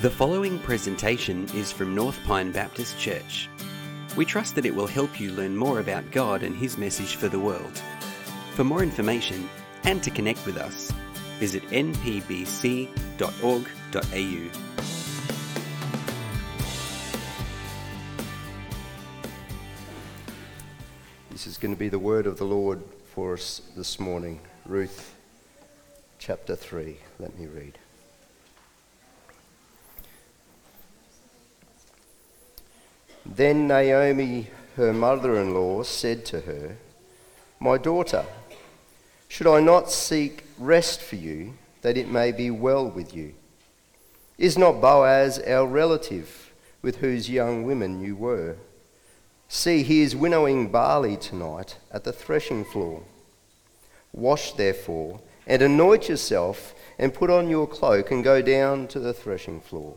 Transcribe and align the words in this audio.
The 0.00 0.08
following 0.08 0.60
presentation 0.60 1.48
is 1.56 1.72
from 1.72 1.92
North 1.92 2.22
Pine 2.22 2.52
Baptist 2.52 2.96
Church. 3.00 3.48
We 4.14 4.24
trust 4.24 4.54
that 4.54 4.64
it 4.64 4.72
will 4.72 4.86
help 4.86 5.18
you 5.18 5.32
learn 5.32 5.56
more 5.56 5.80
about 5.80 6.08
God 6.12 6.44
and 6.44 6.54
His 6.54 6.78
message 6.78 7.16
for 7.16 7.26
the 7.26 7.40
world. 7.40 7.82
For 8.54 8.62
more 8.62 8.84
information 8.84 9.48
and 9.82 10.00
to 10.04 10.10
connect 10.12 10.46
with 10.46 10.56
us, 10.56 10.92
visit 11.40 11.64
npbc.org.au. 11.70 12.92
This 21.32 21.48
is 21.48 21.58
going 21.58 21.74
to 21.74 21.78
be 21.78 21.88
the 21.88 21.98
word 21.98 22.28
of 22.28 22.38
the 22.38 22.44
Lord 22.44 22.84
for 23.12 23.32
us 23.32 23.62
this 23.76 23.98
morning. 23.98 24.38
Ruth 24.64 25.16
chapter 26.20 26.54
3. 26.54 26.98
Let 27.18 27.36
me 27.36 27.46
read. 27.46 27.80
Then 33.28 33.68
Naomi, 33.68 34.48
her 34.76 34.92
mother 34.92 35.38
in 35.38 35.52
law, 35.52 35.82
said 35.82 36.24
to 36.26 36.40
her, 36.40 36.78
My 37.60 37.76
daughter, 37.76 38.24
should 39.28 39.46
I 39.46 39.60
not 39.60 39.90
seek 39.90 40.44
rest 40.58 41.02
for 41.02 41.16
you, 41.16 41.54
that 41.82 41.98
it 41.98 42.08
may 42.08 42.32
be 42.32 42.50
well 42.50 42.88
with 42.88 43.14
you? 43.14 43.34
Is 44.38 44.56
not 44.56 44.80
Boaz 44.80 45.38
our 45.40 45.66
relative, 45.66 46.52
with 46.80 46.96
whose 46.96 47.28
young 47.28 47.64
women 47.64 48.00
you 48.00 48.16
were? 48.16 48.56
See, 49.46 49.82
he 49.82 50.00
is 50.00 50.16
winnowing 50.16 50.70
barley 50.70 51.16
tonight 51.16 51.76
at 51.90 52.04
the 52.04 52.12
threshing 52.12 52.64
floor. 52.64 53.02
Wash, 54.12 54.52
therefore, 54.52 55.20
and 55.46 55.60
anoint 55.60 56.08
yourself, 56.08 56.74
and 56.98 57.12
put 57.12 57.28
on 57.28 57.50
your 57.50 57.66
cloak, 57.66 58.10
and 58.10 58.24
go 58.24 58.40
down 58.40 58.88
to 58.88 58.98
the 58.98 59.12
threshing 59.12 59.60
floor. 59.60 59.96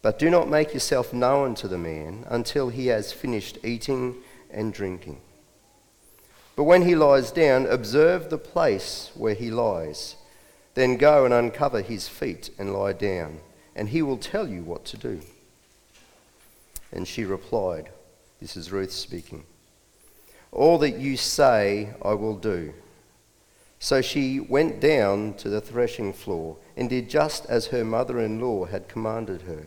But 0.00 0.18
do 0.18 0.30
not 0.30 0.48
make 0.48 0.74
yourself 0.74 1.12
known 1.12 1.54
to 1.56 1.68
the 1.68 1.78
man 1.78 2.24
until 2.28 2.68
he 2.68 2.86
has 2.86 3.12
finished 3.12 3.58
eating 3.64 4.16
and 4.50 4.72
drinking. 4.72 5.20
But 6.54 6.64
when 6.64 6.82
he 6.82 6.94
lies 6.94 7.30
down, 7.30 7.66
observe 7.66 8.30
the 8.30 8.38
place 8.38 9.10
where 9.14 9.34
he 9.34 9.50
lies. 9.50 10.16
Then 10.74 10.96
go 10.96 11.24
and 11.24 11.34
uncover 11.34 11.82
his 11.82 12.08
feet 12.08 12.50
and 12.58 12.72
lie 12.72 12.92
down, 12.92 13.40
and 13.74 13.88
he 13.88 14.02
will 14.02 14.16
tell 14.16 14.48
you 14.48 14.62
what 14.62 14.84
to 14.86 14.96
do. 14.96 15.20
And 16.92 17.06
she 17.06 17.24
replied, 17.24 17.90
This 18.40 18.56
is 18.56 18.72
Ruth 18.72 18.92
speaking. 18.92 19.44
All 20.52 20.78
that 20.78 20.98
you 20.98 21.16
say, 21.16 21.90
I 22.02 22.14
will 22.14 22.36
do. 22.36 22.72
So 23.80 24.00
she 24.00 24.40
went 24.40 24.80
down 24.80 25.34
to 25.34 25.48
the 25.48 25.60
threshing 25.60 26.12
floor 26.12 26.56
and 26.76 26.88
did 26.88 27.08
just 27.08 27.46
as 27.46 27.66
her 27.66 27.84
mother 27.84 28.18
in 28.20 28.40
law 28.40 28.64
had 28.64 28.88
commanded 28.88 29.42
her. 29.42 29.66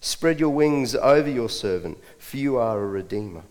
Spread 0.00 0.40
your 0.40 0.50
wings 0.50 0.94
over 0.94 1.28
your 1.28 1.48
servant, 1.48 1.98
for 2.18 2.36
you 2.36 2.56
are 2.56 2.80
a 2.80 2.86
redeemer. 2.86 3.42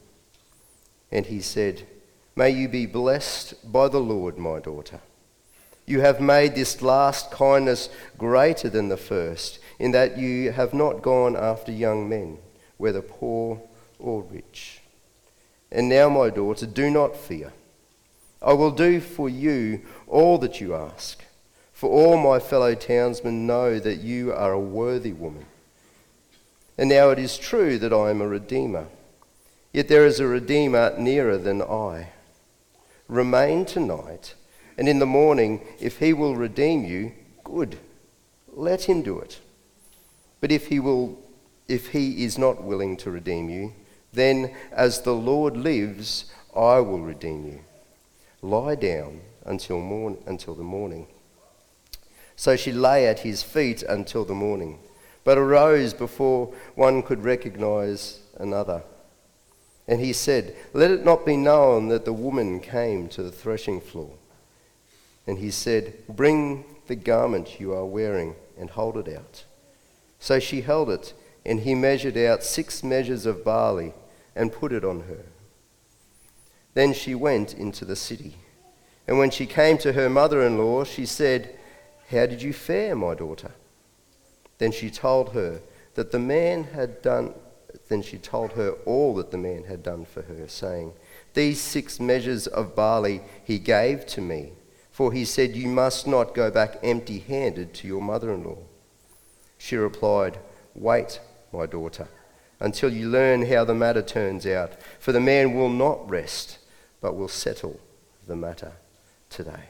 And 1.11 1.25
he 1.25 1.41
said, 1.41 1.87
May 2.35 2.49
you 2.49 2.67
be 2.67 2.85
blessed 2.85 3.71
by 3.71 3.87
the 3.87 3.99
Lord, 3.99 4.37
my 4.37 4.59
daughter. 4.59 4.99
You 5.85 6.01
have 6.01 6.19
made 6.19 6.55
this 6.55 6.81
last 6.81 7.31
kindness 7.31 7.89
greater 8.17 8.69
than 8.69 8.89
the 8.89 8.97
first, 8.97 9.59
in 9.79 9.91
that 9.91 10.17
you 10.17 10.51
have 10.51 10.73
not 10.73 11.01
gone 11.01 11.35
after 11.35 11.71
young 11.71 12.09
men, 12.09 12.39
whether 12.77 13.01
poor 13.01 13.61
or 13.99 14.23
rich. 14.23 14.81
And 15.71 15.89
now, 15.89 16.09
my 16.09 16.29
daughter, 16.29 16.65
do 16.65 16.89
not 16.89 17.15
fear. 17.15 17.53
I 18.41 18.53
will 18.53 18.71
do 18.71 18.99
for 18.99 19.29
you 19.29 19.81
all 20.07 20.37
that 20.39 20.59
you 20.59 20.75
ask, 20.75 21.23
for 21.73 21.89
all 21.89 22.17
my 22.17 22.39
fellow 22.39 22.75
townsmen 22.75 23.47
know 23.47 23.79
that 23.79 23.97
you 23.97 24.33
are 24.33 24.53
a 24.53 24.59
worthy 24.59 25.11
woman. 25.11 25.45
And 26.77 26.89
now 26.89 27.09
it 27.09 27.19
is 27.19 27.37
true 27.37 27.77
that 27.79 27.93
I 27.93 28.09
am 28.09 28.21
a 28.21 28.27
redeemer. 28.27 28.87
Yet 29.71 29.87
there 29.87 30.05
is 30.05 30.19
a 30.19 30.27
redeemer 30.27 30.95
nearer 30.97 31.37
than 31.37 31.61
I. 31.61 32.09
Remain 33.07 33.65
tonight, 33.65 34.33
and 34.77 34.89
in 34.89 34.99
the 34.99 35.05
morning, 35.05 35.61
if 35.79 35.99
he 35.99 36.11
will 36.11 36.35
redeem 36.35 36.83
you, 36.83 37.11
good. 37.43 37.77
Let 38.51 38.83
him 38.83 39.01
do 39.01 39.19
it. 39.19 39.39
But 40.41 40.51
if 40.51 40.67
he 40.67 40.79
will 40.79 41.19
if 41.67 41.89
he 41.89 42.23
is 42.23 42.37
not 42.37 42.63
willing 42.63 42.95
to 42.97 43.11
redeem 43.11 43.49
you, 43.49 43.73
then 44.13 44.53
as 44.71 45.01
the 45.01 45.15
Lord 45.15 45.57
lives, 45.57 46.25
I 46.55 46.79
will 46.79 46.99
redeem 46.99 47.45
you. 47.45 47.59
Lie 48.41 48.75
down 48.75 49.21
until 49.43 49.79
morn, 49.79 50.17
until 50.25 50.53
the 50.53 50.63
morning. 50.63 51.07
So 52.35 52.55
she 52.55 52.71
lay 52.71 53.07
at 53.07 53.19
his 53.19 53.41
feet 53.41 53.81
until 53.83 54.25
the 54.25 54.35
morning 54.35 54.79
but 55.25 55.37
arose 55.37 55.93
before 55.93 56.53
one 56.75 57.03
could 57.03 57.25
recognize 57.25 58.19
another. 58.37 58.83
And 59.87 59.99
he 59.99 60.13
said, 60.13 60.55
Let 60.71 60.91
it 60.91 61.03
not 61.03 61.25
be 61.25 61.35
known 61.35 61.89
that 61.89 62.05
the 62.05 62.13
woman 62.13 62.61
came 62.61 63.09
to 63.09 63.23
the 63.23 63.31
threshing 63.31 63.81
floor. 63.81 64.11
And 65.27 65.39
he 65.39 65.51
said, 65.51 65.93
Bring 66.07 66.63
the 66.87 66.95
garment 66.95 67.59
you 67.59 67.73
are 67.73 67.85
wearing 67.85 68.35
and 68.57 68.69
hold 68.69 68.97
it 68.97 69.13
out. 69.13 69.43
So 70.19 70.39
she 70.39 70.61
held 70.61 70.89
it, 70.89 71.13
and 71.45 71.61
he 71.61 71.75
measured 71.75 72.17
out 72.17 72.43
six 72.43 72.83
measures 72.83 73.25
of 73.25 73.43
barley 73.43 73.93
and 74.35 74.53
put 74.53 74.71
it 74.71 74.85
on 74.85 75.01
her. 75.01 75.25
Then 76.75 76.93
she 76.93 77.15
went 77.15 77.53
into 77.53 77.83
the 77.83 77.95
city. 77.95 78.35
And 79.07 79.17
when 79.17 79.31
she 79.31 79.45
came 79.45 79.77
to 79.79 79.93
her 79.93 80.09
mother 80.09 80.45
in 80.45 80.57
law, 80.57 80.83
she 80.83 81.05
said, 81.05 81.55
How 82.11 82.27
did 82.27 82.43
you 82.43 82.53
fare, 82.53 82.95
my 82.95 83.15
daughter? 83.15 83.51
Then 84.57 84.71
she 84.71 84.89
told 84.89 85.33
her 85.33 85.61
that 85.95 86.11
the 86.11 86.19
man 86.19 86.63
had 86.63 87.01
done 87.01 87.33
then 87.87 88.01
she 88.01 88.17
told 88.17 88.53
her 88.53 88.71
all 88.85 89.15
that 89.15 89.31
the 89.31 89.37
man 89.37 89.65
had 89.65 89.83
done 89.83 90.05
for 90.05 90.23
her, 90.23 90.47
saying, 90.47 90.93
These 91.33 91.61
six 91.61 91.99
measures 91.99 92.47
of 92.47 92.75
barley 92.75 93.21
he 93.43 93.59
gave 93.59 94.05
to 94.07 94.21
me, 94.21 94.53
for 94.91 95.11
he 95.11 95.25
said, 95.25 95.55
You 95.55 95.67
must 95.67 96.07
not 96.07 96.33
go 96.33 96.49
back 96.49 96.77
empty 96.81 97.19
handed 97.19 97.73
to 97.75 97.87
your 97.87 98.01
mother 98.01 98.33
in 98.33 98.43
law. 98.43 98.57
She 99.57 99.75
replied, 99.75 100.39
Wait, 100.73 101.19
my 101.51 101.65
daughter, 101.65 102.07
until 102.59 102.91
you 102.91 103.07
learn 103.07 103.45
how 103.45 103.65
the 103.65 103.75
matter 103.75 104.01
turns 104.01 104.45
out, 104.47 104.73
for 104.99 105.11
the 105.11 105.19
man 105.19 105.53
will 105.53 105.69
not 105.69 106.09
rest, 106.09 106.57
but 107.01 107.15
will 107.15 107.27
settle 107.27 107.79
the 108.25 108.35
matter 108.35 108.73
today. 109.29 109.69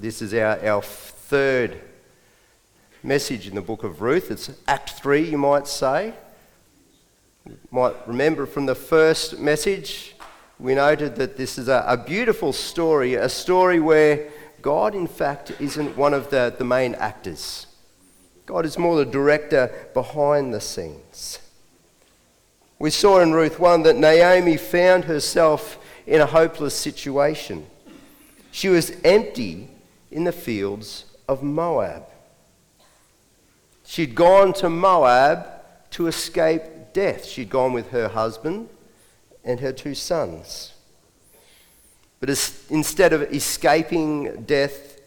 This 0.00 0.22
is 0.22 0.32
our, 0.32 0.64
our 0.64 0.80
third 0.80 1.80
message 3.02 3.48
in 3.48 3.56
the 3.56 3.60
book 3.60 3.82
of 3.82 4.00
Ruth. 4.00 4.30
It's 4.30 4.48
Act 4.68 4.90
3, 4.90 5.28
you 5.28 5.38
might 5.38 5.66
say. 5.66 6.14
You 7.44 7.58
might 7.72 8.06
remember 8.06 8.46
from 8.46 8.66
the 8.66 8.76
first 8.76 9.40
message, 9.40 10.14
we 10.60 10.76
noted 10.76 11.16
that 11.16 11.36
this 11.36 11.58
is 11.58 11.66
a, 11.66 11.84
a 11.84 11.96
beautiful 11.96 12.52
story, 12.52 13.14
a 13.14 13.28
story 13.28 13.80
where 13.80 14.28
God, 14.62 14.94
in 14.94 15.08
fact, 15.08 15.50
isn't 15.58 15.96
one 15.96 16.14
of 16.14 16.30
the, 16.30 16.54
the 16.56 16.64
main 16.64 16.94
actors. 16.94 17.66
God 18.46 18.64
is 18.64 18.78
more 18.78 18.98
the 18.98 19.04
director 19.04 19.90
behind 19.94 20.54
the 20.54 20.60
scenes. 20.60 21.40
We 22.78 22.90
saw 22.90 23.18
in 23.18 23.32
Ruth 23.32 23.58
1 23.58 23.82
that 23.82 23.96
Naomi 23.96 24.58
found 24.58 25.06
herself 25.06 25.76
in 26.06 26.20
a 26.20 26.26
hopeless 26.26 26.76
situation. 26.76 27.66
She 28.52 28.68
was 28.68 28.92
empty 29.02 29.70
in 30.10 30.24
the 30.24 30.32
fields 30.32 31.04
of 31.28 31.42
Moab. 31.42 32.04
She'd 33.84 34.14
gone 34.14 34.52
to 34.54 34.68
Moab 34.68 35.46
to 35.90 36.06
escape 36.06 36.62
death. 36.92 37.24
She'd 37.24 37.50
gone 37.50 37.72
with 37.72 37.90
her 37.90 38.08
husband 38.08 38.68
and 39.44 39.60
her 39.60 39.72
two 39.72 39.94
sons. 39.94 40.74
But 42.20 42.30
as, 42.30 42.64
instead 42.68 43.12
of 43.12 43.22
escaping 43.32 44.42
death, 44.42 45.00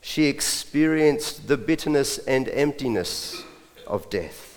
she 0.00 0.26
experienced 0.26 1.48
the 1.48 1.56
bitterness 1.56 2.18
and 2.18 2.48
emptiness 2.48 3.42
of 3.86 4.10
death 4.10 4.54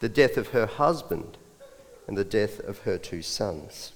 the 0.00 0.08
death 0.08 0.36
of 0.36 0.48
her 0.48 0.66
husband 0.66 1.36
and 2.06 2.16
the 2.16 2.24
death 2.24 2.58
of 2.60 2.80
her 2.80 2.98
two 2.98 3.22
sons. 3.22 3.92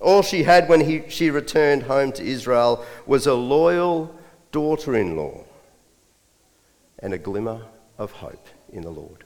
All 0.00 0.22
she 0.22 0.42
had 0.42 0.68
when 0.68 0.82
he, 0.82 1.04
she 1.08 1.30
returned 1.30 1.84
home 1.84 2.12
to 2.12 2.24
Israel 2.24 2.84
was 3.06 3.26
a 3.26 3.34
loyal 3.34 4.14
daughter 4.52 4.94
in 4.94 5.16
law 5.16 5.44
and 6.98 7.14
a 7.14 7.18
glimmer 7.18 7.62
of 7.98 8.12
hope 8.12 8.46
in 8.72 8.82
the 8.82 8.90
Lord. 8.90 9.24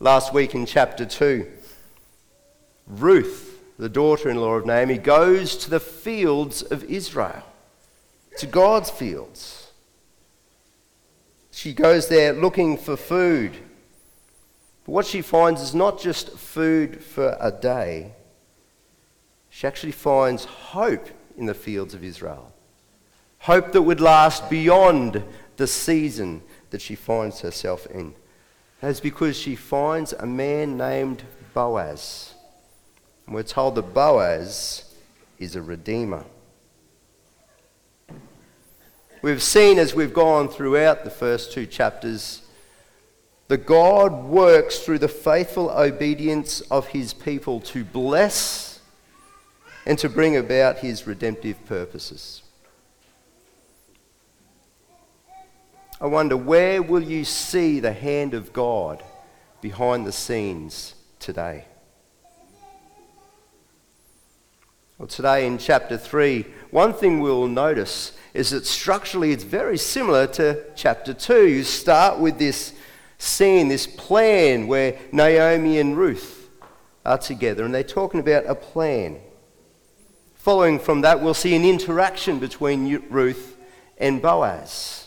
Last 0.00 0.32
week 0.32 0.54
in 0.54 0.66
chapter 0.66 1.04
2, 1.04 1.46
Ruth, 2.86 3.60
the 3.78 3.88
daughter 3.88 4.28
in 4.28 4.36
law 4.36 4.54
of 4.54 4.66
Naomi, 4.66 4.98
goes 4.98 5.56
to 5.58 5.70
the 5.70 5.80
fields 5.80 6.62
of 6.62 6.84
Israel, 6.84 7.42
to 8.38 8.46
God's 8.46 8.90
fields. 8.90 9.70
She 11.50 11.72
goes 11.72 12.08
there 12.08 12.32
looking 12.32 12.76
for 12.76 12.96
food. 12.96 13.52
But 14.84 14.92
what 14.92 15.06
she 15.06 15.22
finds 15.22 15.62
is 15.62 15.74
not 15.74 16.00
just 16.00 16.30
food 16.36 17.02
for 17.02 17.36
a 17.40 17.52
day, 17.52 18.12
she 19.54 19.68
actually 19.68 19.92
finds 19.92 20.46
hope 20.46 21.08
in 21.36 21.46
the 21.46 21.54
fields 21.54 21.94
of 21.94 22.02
Israel. 22.02 22.52
Hope 23.38 23.70
that 23.70 23.82
would 23.82 24.00
last 24.00 24.50
beyond 24.50 25.22
the 25.58 25.68
season 25.68 26.42
that 26.70 26.82
she 26.82 26.96
finds 26.96 27.40
herself 27.42 27.86
in. 27.86 28.16
That's 28.80 28.98
because 28.98 29.38
she 29.38 29.54
finds 29.54 30.12
a 30.12 30.26
man 30.26 30.76
named 30.76 31.22
Boaz. 31.54 32.34
And 33.26 33.34
we're 33.36 33.44
told 33.44 33.76
that 33.76 33.94
Boaz 33.94 34.92
is 35.38 35.54
a 35.54 35.62
redeemer. 35.62 36.24
We've 39.22 39.40
seen 39.40 39.78
as 39.78 39.94
we've 39.94 40.12
gone 40.12 40.48
throughout 40.48 41.04
the 41.04 41.10
first 41.10 41.52
two 41.52 41.66
chapters 41.66 42.42
that 43.46 43.66
God 43.66 44.24
works 44.24 44.80
through 44.80 44.98
the 44.98 45.06
faithful 45.06 45.70
obedience 45.70 46.60
of 46.72 46.88
his 46.88 47.14
people 47.14 47.60
to 47.60 47.84
bless 47.84 48.73
and 49.86 49.98
to 49.98 50.08
bring 50.08 50.36
about 50.36 50.78
his 50.78 51.06
redemptive 51.06 51.64
purposes. 51.66 52.42
I 56.00 56.06
wonder, 56.06 56.36
where 56.36 56.82
will 56.82 57.02
you 57.02 57.24
see 57.24 57.80
the 57.80 57.92
hand 57.92 58.34
of 58.34 58.52
God 58.52 59.02
behind 59.60 60.06
the 60.06 60.12
scenes 60.12 60.94
today? 61.18 61.64
Well, 64.98 65.08
today 65.08 65.46
in 65.46 65.58
chapter 65.58 65.96
3, 65.96 66.44
one 66.70 66.92
thing 66.92 67.20
we'll 67.20 67.48
notice 67.48 68.12
is 68.32 68.50
that 68.50 68.66
structurally 68.66 69.32
it's 69.32 69.44
very 69.44 69.78
similar 69.78 70.26
to 70.28 70.62
chapter 70.76 71.14
2. 71.14 71.48
You 71.48 71.64
start 71.64 72.18
with 72.18 72.38
this 72.38 72.74
scene, 73.18 73.68
this 73.68 73.86
plan 73.86 74.66
where 74.66 74.98
Naomi 75.10 75.78
and 75.78 75.96
Ruth 75.96 76.48
are 77.04 77.18
together, 77.18 77.64
and 77.64 77.74
they're 77.74 77.82
talking 77.82 78.20
about 78.20 78.46
a 78.46 78.54
plan. 78.54 79.20
Following 80.44 80.78
from 80.78 81.00
that, 81.00 81.22
we'll 81.22 81.32
see 81.32 81.56
an 81.56 81.64
interaction 81.64 82.38
between 82.38 83.02
Ruth 83.08 83.56
and 83.96 84.20
Boaz. 84.20 85.06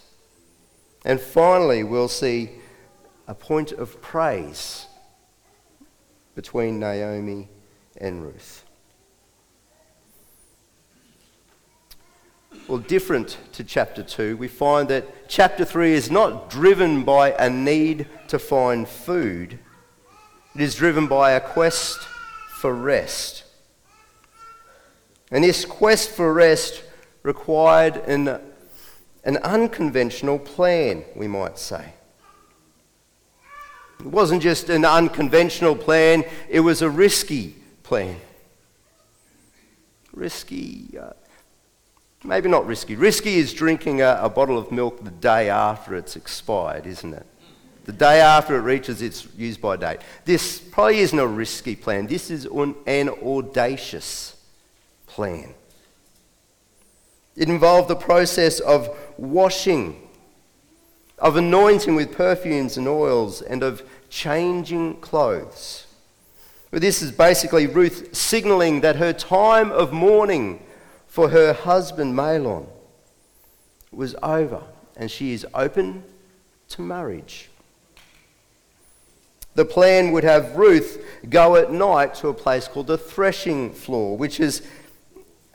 And 1.05 1.21
finally, 1.21 1.83
we'll 1.83 2.07
see 2.07 2.49
a 3.27 3.35
point 3.35 3.71
of 3.71 4.01
praise 4.01 4.87
between 6.33 6.79
Naomi 6.79 7.49
and 8.01 8.23
Ruth. 8.23 8.65
Well, 12.67 12.79
different 12.79 13.37
to 13.51 13.63
chapter 13.63 14.01
2, 14.01 14.37
we 14.37 14.47
find 14.47 14.89
that 14.89 15.29
chapter 15.29 15.63
3 15.63 15.93
is 15.93 16.09
not 16.09 16.49
driven 16.49 17.03
by 17.03 17.33
a 17.33 17.47
need 17.47 18.07
to 18.29 18.39
find 18.39 18.87
food, 18.87 19.59
it 20.55 20.61
is 20.61 20.73
driven 20.73 21.05
by 21.05 21.33
a 21.33 21.39
quest 21.39 21.99
for 22.59 22.73
rest. 22.73 23.43
And 25.31 25.43
this 25.43 25.65
quest 25.65 26.09
for 26.09 26.33
rest 26.33 26.83
required 27.23 27.97
an 28.07 28.39
an 29.27 29.37
unconventional 29.43 30.39
plan, 30.39 31.03
we 31.13 31.27
might 31.27 31.59
say. 31.59 31.93
It 33.99 34.05
wasn't 34.05 34.41
just 34.41 34.69
an 34.69 34.85
unconventional 34.85 35.75
plan, 35.75 36.23
it 36.49 36.61
was 36.61 36.81
a 36.81 36.89
risky 36.89 37.55
plan. 37.83 38.15
Risky, 40.13 40.97
uh, 40.97 41.11
maybe 42.23 42.47
not 42.47 42.65
risky. 42.65 42.95
Risky 42.95 43.35
is 43.35 43.53
drinking 43.53 44.01
a, 44.01 44.17
a 44.21 44.29
bottle 44.29 44.57
of 44.57 44.71
milk 44.71 45.03
the 45.03 45.11
day 45.11 45.49
after 45.49 45.93
it's 45.93 46.15
expired, 46.15 46.87
isn't 46.87 47.13
it? 47.13 47.25
The 47.83 47.91
day 47.91 48.21
after 48.21 48.55
it 48.55 48.61
reaches 48.61 49.01
its 49.01 49.27
use 49.35 49.57
by 49.57 49.75
date. 49.75 49.99
This 50.23 50.57
probably 50.57 50.99
isn't 50.99 51.19
a 51.19 51.27
risky 51.27 51.75
plan. 51.75 52.07
This 52.07 52.31
is 52.31 52.45
an, 52.45 52.75
an 52.85 53.09
audacious 53.09 54.36
plan. 55.17 55.55
It 57.35 57.49
involved 57.49 57.87
the 57.87 57.95
process 57.95 58.59
of 58.59 58.95
washing, 59.17 60.07
of 61.17 61.37
anointing 61.37 61.95
with 61.95 62.11
perfumes 62.11 62.77
and 62.77 62.87
oils, 62.87 63.41
and 63.41 63.63
of 63.63 63.81
changing 64.11 64.97
clothes. 64.97 65.87
But 66.69 66.81
this 66.81 67.01
is 67.01 67.11
basically 67.11 67.65
Ruth 67.65 68.15
signaling 68.15 68.81
that 68.81 68.97
her 68.97 69.11
time 69.11 69.71
of 69.71 69.91
mourning 69.91 70.63
for 71.07 71.29
her 71.29 71.51
husband 71.51 72.13
Mahlon 72.13 72.67
was 73.91 74.15
over 74.21 74.61
and 74.95 75.09
she 75.09 75.33
is 75.33 75.47
open 75.55 76.03
to 76.69 76.81
marriage. 76.83 77.49
The 79.55 79.65
plan 79.65 80.11
would 80.11 80.23
have 80.23 80.55
Ruth 80.55 81.03
go 81.27 81.55
at 81.55 81.71
night 81.71 82.13
to 82.15 82.27
a 82.27 82.33
place 82.35 82.67
called 82.67 82.85
the 82.85 82.97
threshing 82.99 83.73
floor, 83.73 84.15
which 84.15 84.39
is 84.39 84.61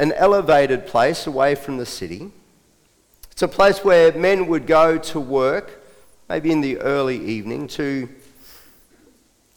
an 0.03 0.11
elevated 0.15 0.85
place 0.85 1.29
away 1.29 1.55
from 1.55 1.77
the 1.77 1.87
city. 1.87 2.29
It's 3.31 3.43
a 3.43 3.47
place 3.47 3.85
where 3.85 4.11
men 4.11 4.49
would 4.49 4.67
go 4.67 4.99
to 4.99 5.21
work, 5.21 5.81
maybe 6.29 6.51
in 6.51 6.61
the 6.61 6.79
early 6.79 7.25
evening, 7.25 7.69
to 7.69 8.09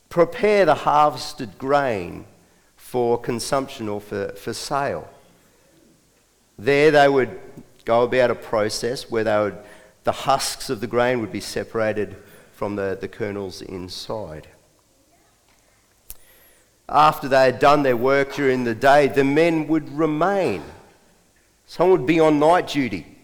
prepare 0.08 0.64
the 0.64 0.76
harvested 0.76 1.58
grain 1.58 2.26
for 2.78 3.20
consumption 3.20 3.90
or 3.90 4.00
for, 4.00 4.34
for 4.34 4.54
sale. 4.54 5.10
There 6.60 6.92
they 6.92 7.10
would 7.10 7.40
go 7.84 8.04
about 8.04 8.30
a 8.30 8.36
process 8.36 9.10
where 9.10 9.24
they 9.24 9.36
would, 9.36 9.58
the 10.04 10.12
husks 10.12 10.70
of 10.70 10.80
the 10.80 10.88
grain 10.88 11.22
would 11.22 11.32
be 11.32 11.42
separated 11.42 12.16
from 12.54 12.76
the, 12.76 12.96
the 13.02 13.08
kernels 13.08 13.64
inside 13.64 14.48
after 16.88 17.28
they 17.28 17.46
had 17.46 17.60
done 17.60 17.84
their 17.84 17.98
work 17.98 18.34
during 18.34 18.64
the 18.64 18.76
day, 18.76 19.08
the 19.08 19.24
men 19.24 19.68
would 19.68 19.90
remain. 19.98 20.64
Some 21.66 21.90
would 21.90 22.06
be 22.06 22.20
on 22.20 22.40
night 22.40 22.68
duty 22.68 23.16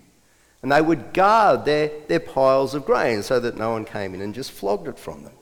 and 0.62 0.72
they 0.72 0.82
would 0.82 1.14
guard 1.14 1.66
their, 1.66 1.92
their 2.08 2.20
piles 2.20 2.76
of 2.76 2.86
grain 2.86 3.24
so 3.24 3.40
that 3.40 3.58
no 3.58 3.72
one 3.72 3.86
came 3.86 4.14
in 4.14 4.22
and 4.22 4.34
just 4.34 4.52
flogged 4.52 4.88
it 4.88 5.00
from 5.00 5.24
them. 5.24 5.34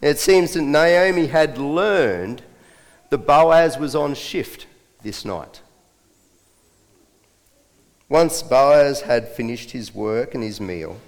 It 0.00 0.18
seems 0.18 0.52
that 0.52 0.62
Naomi 0.62 1.26
had 1.26 1.58
learned 1.58 2.42
that 3.10 3.18
Boaz 3.18 3.78
was 3.78 3.94
on 3.94 4.14
shift 4.14 4.66
this 5.02 5.24
night. 5.24 5.62
Once 8.08 8.42
Boaz 8.42 9.02
had 9.02 9.28
finished 9.28 9.70
his 9.70 9.94
work 9.94 10.34
and 10.34 10.44
his 10.44 10.60
meal, 10.60 10.98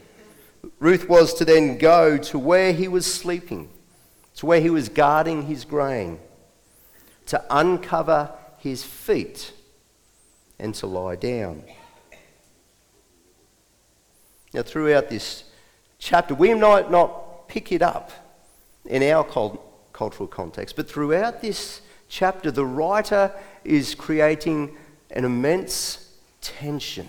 Ruth 0.79 1.09
was 1.09 1.35
to 1.35 1.45
then 1.45 1.79
go 1.79 2.17
to 2.17 2.39
where 2.39 2.73
he 2.73 2.89
was 2.89 3.13
sleeping 3.13 3.69
to 4.37 4.47
where 4.47 4.61
he 4.61 4.71
was 4.71 4.89
guarding 4.89 5.47
his 5.47 5.65
grain, 5.65 6.19
to 7.27 7.43
uncover 7.51 8.31
his 8.59 8.85
feet 8.85 9.53
and 10.59 10.75
to 10.75 10.87
lie 10.87 11.17
down. 11.17 11.63
Now, 14.53 14.63
throughout 14.63 15.11
this 15.11 15.45
chapter, 15.99 16.35
we 16.35 16.55
might 16.55 16.91
not 16.91 17.49
pick 17.49 17.73
it 17.73 17.83
up 17.83 18.11
in 18.85 19.03
our 19.03 19.25
cultural 19.25 20.29
context, 20.29 20.77
but 20.77 20.89
throughout 20.89 21.43
this 21.43 21.81
chapter, 22.09 22.51
the 22.51 22.65
writer 22.65 23.33
is 23.65 23.95
creating 23.95 24.77
an 25.11 25.25
immense 25.25 26.15
tension. 26.41 27.09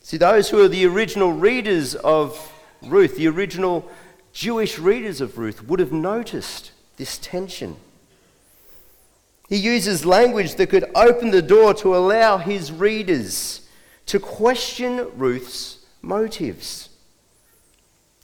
See, 0.00 0.16
those 0.16 0.50
who 0.50 0.62
are 0.62 0.68
the 0.68 0.86
original 0.86 1.32
readers 1.32 1.94
of 1.96 2.52
Ruth, 2.82 3.16
the 3.16 3.28
original 3.28 3.90
Jewish 4.36 4.78
readers 4.78 5.22
of 5.22 5.38
Ruth 5.38 5.66
would 5.66 5.80
have 5.80 5.92
noticed 5.92 6.72
this 6.98 7.16
tension. 7.16 7.74
He 9.48 9.56
uses 9.56 10.04
language 10.04 10.56
that 10.56 10.68
could 10.68 10.84
open 10.94 11.30
the 11.30 11.40
door 11.40 11.72
to 11.72 11.96
allow 11.96 12.36
his 12.36 12.70
readers 12.70 13.66
to 14.04 14.20
question 14.20 15.08
Ruth's 15.16 15.78
motives, 16.02 16.90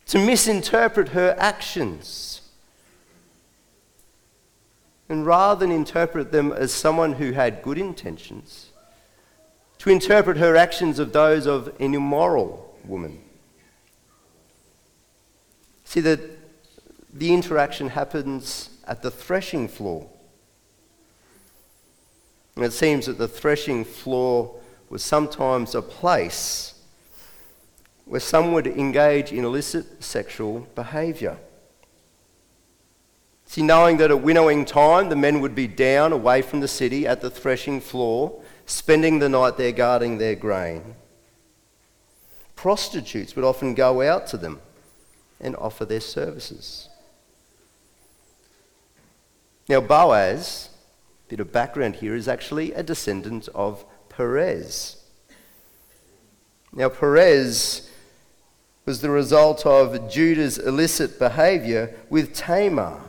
to 0.08 0.18
misinterpret 0.18 1.08
her 1.08 1.34
actions. 1.38 2.42
And 5.08 5.24
rather 5.24 5.60
than 5.60 5.74
interpret 5.74 6.30
them 6.30 6.52
as 6.52 6.74
someone 6.74 7.14
who 7.14 7.32
had 7.32 7.62
good 7.62 7.78
intentions, 7.78 8.68
to 9.78 9.88
interpret 9.88 10.36
her 10.36 10.56
actions 10.56 10.98
of 10.98 11.14
those 11.14 11.46
of 11.46 11.74
an 11.80 11.94
immoral 11.94 12.76
woman. 12.84 13.18
See 15.92 16.00
that 16.00 16.20
the 17.12 17.34
interaction 17.34 17.90
happens 17.90 18.70
at 18.86 19.02
the 19.02 19.10
threshing 19.10 19.68
floor. 19.68 20.08
And 22.56 22.64
it 22.64 22.72
seems 22.72 23.04
that 23.04 23.18
the 23.18 23.28
threshing 23.28 23.84
floor 23.84 24.58
was 24.88 25.04
sometimes 25.04 25.74
a 25.74 25.82
place 25.82 26.80
where 28.06 28.20
some 28.20 28.52
would 28.54 28.66
engage 28.66 29.32
in 29.32 29.44
illicit 29.44 30.02
sexual 30.02 30.66
behaviour. 30.74 31.36
See, 33.44 33.60
knowing 33.60 33.98
that 33.98 34.10
at 34.10 34.22
winnowing 34.22 34.64
time 34.64 35.10
the 35.10 35.14
men 35.14 35.42
would 35.42 35.54
be 35.54 35.66
down 35.66 36.14
away 36.14 36.40
from 36.40 36.60
the 36.60 36.68
city 36.68 37.06
at 37.06 37.20
the 37.20 37.28
threshing 37.28 37.82
floor, 37.82 38.42
spending 38.64 39.18
the 39.18 39.28
night 39.28 39.58
there 39.58 39.72
guarding 39.72 40.16
their 40.16 40.36
grain, 40.36 40.94
prostitutes 42.56 43.36
would 43.36 43.44
often 43.44 43.74
go 43.74 44.00
out 44.00 44.26
to 44.28 44.38
them 44.38 44.62
and 45.42 45.56
offer 45.56 45.84
their 45.84 46.00
services. 46.00 46.88
Now, 49.68 49.80
Boaz, 49.80 50.70
a 51.26 51.30
bit 51.30 51.40
of 51.40 51.52
background 51.52 51.96
here, 51.96 52.14
is 52.14 52.28
actually 52.28 52.72
a 52.72 52.82
descendant 52.82 53.48
of 53.54 53.84
Perez. 54.08 55.02
Now, 56.72 56.88
Perez 56.88 57.90
was 58.84 59.00
the 59.00 59.10
result 59.10 59.64
of 59.64 60.10
Judah's 60.10 60.58
illicit 60.58 61.18
behavior 61.18 61.94
with 62.10 62.34
Tamar. 62.34 63.00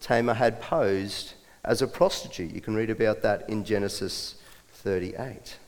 Tamar 0.00 0.34
had 0.34 0.60
posed 0.60 1.34
as 1.64 1.82
a 1.82 1.86
prostitute. 1.86 2.54
You 2.54 2.60
can 2.60 2.74
read 2.74 2.90
about 2.90 3.22
that 3.22 3.48
in 3.48 3.64
Genesis 3.64 4.36
38. 4.72 5.58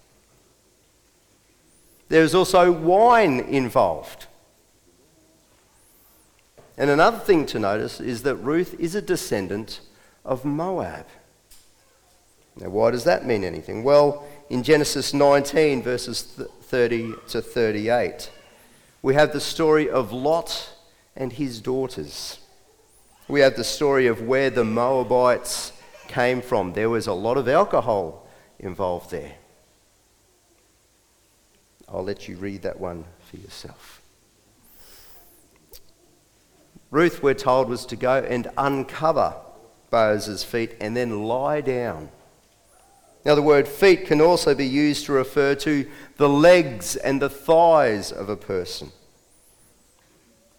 There's 2.09 2.35
also 2.35 2.73
wine 2.73 3.41
involved. 3.41 4.27
And 6.81 6.89
another 6.89 7.19
thing 7.19 7.45
to 7.49 7.59
notice 7.59 8.01
is 8.01 8.23
that 8.23 8.37
Ruth 8.37 8.75
is 8.81 8.95
a 8.95 9.03
descendant 9.03 9.81
of 10.25 10.47
Moab. 10.47 11.05
Now, 12.57 12.71
why 12.71 12.91
does 12.91 13.05
that 13.05 13.27
mean 13.27 13.45
anything? 13.45 13.85
Well, 13.85 14.27
in 14.49 14.63
Genesis 14.63 15.13
19, 15.13 15.83
verses 15.83 16.23
30 16.23 17.17
to 17.29 17.43
38, 17.43 18.31
we 19.03 19.13
have 19.13 19.35
the 19.35 19.43
story 19.43 19.91
of 19.91 20.11
Lot 20.11 20.71
and 21.15 21.35
his 21.35 21.61
daughters. 21.61 22.39
We 23.29 23.41
have 23.41 23.57
the 23.57 23.65
story 23.65 24.07
of 24.07 24.23
where 24.23 24.49
the 24.49 24.65
Moabites 24.65 25.75
came 26.09 26.41
from. 26.41 26.73
There 26.73 26.89
was 26.89 27.07
a 27.07 27.13
lot 27.13 27.37
of 27.37 27.47
alcohol 27.47 28.27
involved 28.59 29.11
there. 29.11 29.35
I'll 31.87 32.05
let 32.05 32.27
you 32.27 32.39
read 32.39 32.63
that 32.63 32.81
one 32.81 33.05
for 33.31 33.37
yourself. 33.37 34.00
Ruth, 36.91 37.23
we're 37.23 37.35
told, 37.35 37.69
was 37.69 37.87
to 37.87 37.97
go 37.97 38.19
and 38.19 38.51
uncover 38.57 39.35
Boaz's 39.91 40.43
feet 40.43 40.77
and 40.81 40.97
then 40.97 41.25
lie 41.25 41.61
down. 41.61 42.11
Now, 43.25 43.35
the 43.35 43.43
word 43.43 43.69
feet 43.69 44.07
can 44.07 44.21
also 44.21 44.55
be 44.55 44.67
used 44.67 45.07
to 45.07 45.13
refer 45.13 45.55
to 45.57 45.87
the 46.17 46.29
legs 46.29 46.97
and 46.97 47.21
the 47.21 47.29
thighs 47.29 48.11
of 48.11 48.29
a 48.29 48.37
person. 48.37 48.91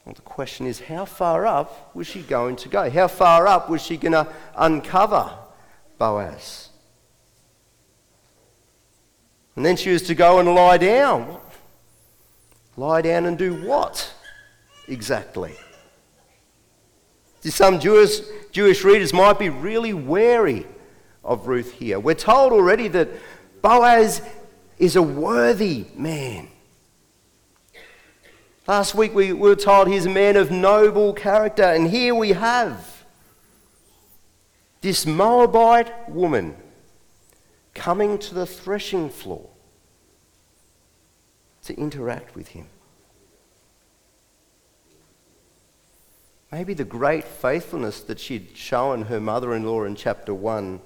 Well, 0.06 0.16
the 0.16 0.22
question 0.22 0.68
is, 0.68 0.80
how 0.80 1.06
far 1.06 1.46
up 1.46 1.96
was 1.96 2.08
she 2.08 2.22
going 2.22 2.56
to 2.58 2.70
go? 2.70 2.90
How 2.90 3.08
far 3.08 3.48
up 3.48 3.70
was 3.70 3.82
she 3.82 3.98
going 3.98 4.14
to 4.14 4.28
uncover 4.56 5.32
Boaz? 5.98 6.70
And 9.56 9.66
then 9.66 9.76
she 9.76 9.92
was 9.92 10.04
to 10.04 10.16
go 10.16 10.40
and 10.40 10.54
lie 10.54 10.78
down. 10.78 11.40
Lie 12.78 13.02
down 13.02 13.26
and 13.26 13.38
do 13.38 13.54
what 13.66 14.14
exactly? 14.88 15.56
Some 17.42 17.80
Jewish, 17.80 18.20
Jewish 18.52 18.84
readers 18.84 19.14
might 19.14 19.40
be 19.40 19.50
really 19.50 19.94
wary 19.94 20.68
of 21.24 21.48
Ruth 21.48 21.72
here. 21.74 22.00
We're 22.00 22.14
told 22.14 22.54
already 22.54 22.88
that 22.90 23.10
Boaz 23.62 24.22
is 24.78 24.96
a 24.96 25.02
worthy 25.02 25.86
man. 25.96 26.48
Last 28.68 28.94
week 28.94 29.14
we 29.14 29.34
were 29.34 29.56
told 29.56 29.88
he's 29.88 30.06
a 30.06 30.10
man 30.10 30.36
of 30.36 30.52
noble 30.52 31.14
character, 31.14 31.64
and 31.64 31.90
here 31.90 32.14
we 32.14 32.30
have 32.30 33.06
this 34.82 35.06
Moabite 35.06 36.10
woman 36.10 36.56
coming 37.74 38.18
to 38.20 38.36
the 38.36 38.46
threshing 38.46 39.10
floor 39.10 39.50
to 41.64 41.76
interact 41.76 42.36
with 42.36 42.50
him. 42.50 42.68
Maybe 46.52 46.74
the 46.74 46.84
great 46.84 47.24
faithfulness 47.24 48.02
that 48.02 48.20
she'd 48.20 48.58
shown 48.58 49.04
her 49.04 49.22
mother 49.22 49.56
in 49.56 49.64
law 49.64 49.84
in 49.84 49.96
chapter 49.96 50.34
1 50.34 50.82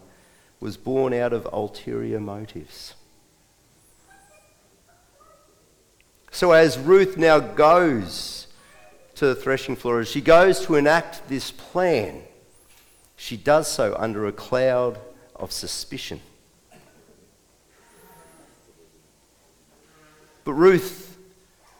was 0.60 0.78
born 0.78 1.12
out 1.12 1.34
of 1.34 1.48
ulterior 1.52 2.20
motives. 2.20 2.94
So, 6.30 6.52
as 6.52 6.78
Ruth 6.78 7.18
now 7.18 7.40
goes 7.40 8.48
to 9.16 9.26
the 9.26 9.36
threshing 9.36 9.76
floor, 9.76 10.02
as 10.02 10.10
she 10.10 10.22
goes 10.22 10.60
to 10.66 10.76
enact 10.76 11.28
this 11.30 11.50
plan, 11.50 12.22
she 13.16 13.38
does 13.38 13.72
so 13.72 13.96
under 13.98 14.28
a 14.28 14.32
cloud 14.32 15.00
of 15.36 15.52
suspicion. 15.52 16.20
But 20.44 20.54
Ruth 20.54 21.15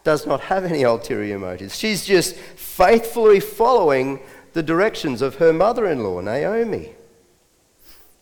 does 0.06 0.26
not 0.26 0.40
have 0.40 0.64
any 0.64 0.84
ulterior 0.84 1.38
motives. 1.38 1.76
She's 1.78 2.06
just 2.06 2.36
faithfully 2.36 3.42
following 3.42 4.22
the 4.54 4.64
directions 4.64 5.22
of 5.22 5.36
her 5.36 5.52
mother 5.52 5.86
in 5.88 6.04
law, 6.04 6.22
Naomi. 6.22 6.92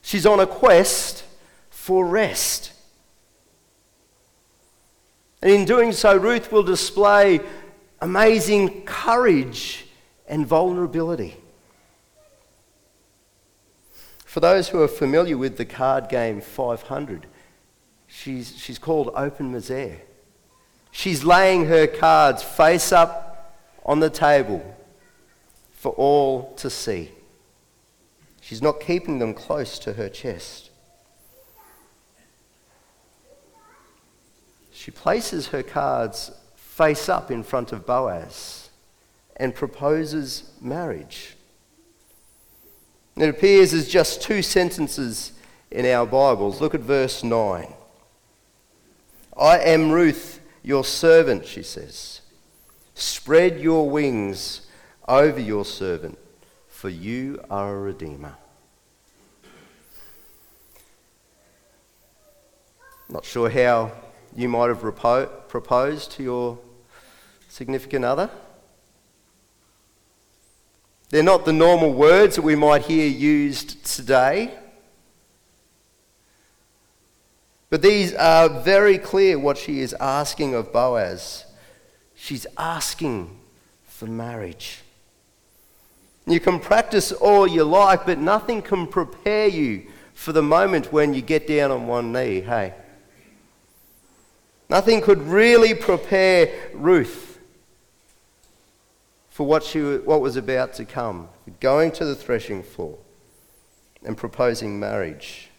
She's 0.02 0.26
on 0.26 0.40
a 0.40 0.48
quest 0.48 1.26
for 1.70 2.08
rest. 2.08 2.72
And 5.42 5.52
in 5.52 5.66
doing 5.66 5.92
so, 5.92 6.16
Ruth 6.16 6.54
will 6.54 6.64
display 6.64 7.42
amazing 8.02 8.86
courage 8.86 9.86
and 10.26 10.48
vulnerability. 10.48 11.36
For 14.24 14.40
those 14.40 14.70
who 14.70 14.82
are 14.82 14.88
familiar 14.88 15.38
with 15.38 15.58
the 15.58 15.66
card 15.66 16.08
game 16.08 16.40
500, 16.40 17.28
she's, 18.08 18.58
she's 18.58 18.80
called 18.80 19.12
Open 19.16 19.54
Misere. 19.54 20.00
She's 20.96 21.26
laying 21.26 21.66
her 21.66 21.88
cards 21.88 22.44
face 22.44 22.92
up 22.92 23.58
on 23.84 24.00
the 24.00 24.12
table 24.12 24.64
for 25.74 25.92
all 25.94 26.54
to 26.58 26.70
see. 26.70 27.12
She's 28.40 28.62
not 28.62 28.80
keeping 28.80 29.18
them 29.18 29.34
close 29.34 29.80
to 29.80 29.94
her 29.94 30.08
chest. 30.08 30.70
She 34.72 34.92
places 34.92 35.48
her 35.48 35.64
cards 35.64 36.32
face 36.56 37.10
up 37.10 37.32
in 37.32 37.42
front 37.42 37.72
of 37.72 37.88
Boaz 37.88 38.70
and 39.36 39.56
proposes 39.56 40.52
marriage. 40.62 41.36
It 43.18 43.30
appears 43.30 43.74
as 43.74 43.88
just 43.88 44.22
two 44.22 44.44
sentences 44.44 45.34
in 45.72 45.88
our 45.88 46.06
Bibles. 46.06 46.62
Look 46.62 46.76
at 46.76 46.82
verse 46.82 47.24
9. 47.24 47.74
I 49.36 49.58
am 49.58 49.92
Ruth, 49.92 50.33
your 50.64 50.84
servant, 50.84 51.46
she 51.46 51.62
says. 51.62 52.22
Spread 52.96 53.60
your 53.60 53.90
wings 53.90 54.68
over 55.08 55.40
your 55.40 55.66
servant, 55.66 56.18
for 56.70 56.90
you 56.90 57.44
are 57.50 57.76
a 57.76 57.80
redeemer. 57.80 58.36
Not 63.10 63.26
sure 63.26 63.50
how 63.50 63.92
you 64.36 64.50
might 64.50 64.70
have 64.70 64.82
repo- 64.82 65.30
proposed 65.48 66.12
to 66.14 66.24
your 66.24 66.58
significant 67.50 68.06
other. 68.06 68.30
They're 71.10 71.22
not 71.22 71.46
the 71.46 71.54
normal 71.54 71.94
words 71.94 72.38
that 72.38 72.42
we 72.42 72.56
might 72.56 72.84
hear 72.84 73.08
used 73.08 73.86
today. 73.86 74.58
But 77.74 77.82
these 77.82 78.14
are 78.14 78.50
very 78.50 79.00
clear 79.00 79.40
what 79.40 79.58
she 79.58 79.80
is 79.80 79.96
asking 80.00 80.54
of 80.54 80.72
Boaz. 80.72 81.44
She's 82.14 82.46
asking 82.56 83.36
for 83.88 84.06
marriage. 84.06 84.82
You 86.28 86.40
can 86.40 86.60
practice 86.60 87.12
all 87.12 87.48
you 87.48 87.64
like, 87.64 88.06
but 88.06 88.20
nothing 88.20 88.62
can 88.62 88.86
prepare 88.86 89.48
you 89.48 89.88
for 90.14 90.34
the 90.34 90.44
moment 90.44 90.94
when 90.94 91.16
you 91.16 91.24
get 91.24 91.48
down 91.48 91.72
on 91.72 91.88
one 91.88 92.14
knee, 92.14 92.42
hey? 92.42 92.76
Nothing 94.70 95.02
could 95.02 95.24
really 95.24 95.74
prepare 95.74 96.54
Ruth 96.76 97.40
for 99.32 99.48
what, 99.48 99.64
she, 99.64 99.80
what 99.80 100.22
was 100.22 100.36
about 100.36 100.74
to 100.74 100.86
come 100.86 101.28
going 101.60 101.92
to 101.94 102.06
the 102.06 102.14
threshing 102.14 102.62
floor 102.62 103.00
and 104.06 104.16
proposing 104.16 104.80
marriage 104.80 105.50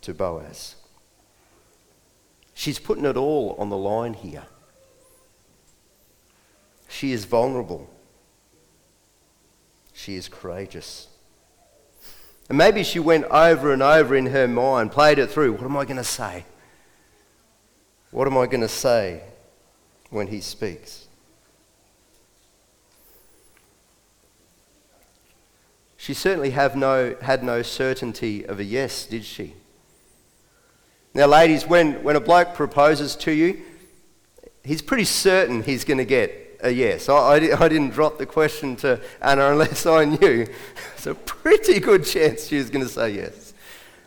to 0.00 0.12
Boaz. 0.12 0.74
She's 2.58 2.80
putting 2.80 3.04
it 3.04 3.16
all 3.16 3.54
on 3.56 3.68
the 3.68 3.76
line 3.76 4.14
here. 4.14 4.42
She 6.88 7.12
is 7.12 7.24
vulnerable. 7.24 7.88
she 9.92 10.16
is 10.16 10.28
courageous. 10.28 11.06
And 12.48 12.58
maybe 12.58 12.82
she 12.82 12.98
went 12.98 13.26
over 13.26 13.72
and 13.72 13.80
over 13.80 14.16
in 14.16 14.26
her 14.26 14.48
mind, 14.48 14.90
played 14.90 15.20
it 15.20 15.30
through. 15.30 15.52
What 15.52 15.62
am 15.62 15.76
I 15.76 15.84
going 15.84 15.98
to 15.98 16.02
say? 16.02 16.46
What 18.10 18.26
am 18.26 18.36
I 18.36 18.46
going 18.46 18.62
to 18.62 18.68
say 18.68 19.22
when 20.10 20.26
he 20.26 20.40
speaks? 20.40 21.06
She 25.96 26.12
certainly 26.12 26.50
have 26.50 26.74
no, 26.74 27.14
had 27.22 27.44
no 27.44 27.62
certainty 27.62 28.44
of 28.44 28.58
a 28.58 28.64
yes, 28.64 29.06
did 29.06 29.24
she? 29.24 29.54
Now, 31.14 31.26
ladies, 31.26 31.66
when, 31.66 32.02
when 32.02 32.16
a 32.16 32.20
bloke 32.20 32.54
proposes 32.54 33.16
to 33.16 33.32
you, 33.32 33.62
he's 34.62 34.82
pretty 34.82 35.04
certain 35.04 35.62
he's 35.62 35.84
going 35.84 35.98
to 35.98 36.04
get 36.04 36.58
a 36.62 36.70
yes. 36.70 37.08
I, 37.08 37.14
I, 37.14 37.64
I, 37.64 37.68
didn't 37.68 37.90
drop 37.90 38.18
the 38.18 38.26
question 38.26 38.76
to 38.76 39.00
Anna 39.20 39.50
unless 39.50 39.86
I 39.86 40.04
knew. 40.04 40.46
It's 40.96 41.06
a 41.06 41.14
pretty 41.14 41.78
good 41.78 42.04
chance 42.04 42.48
she 42.48 42.56
was 42.56 42.70
going 42.70 42.84
to 42.84 42.90
say 42.90 43.10
yes. 43.10 43.54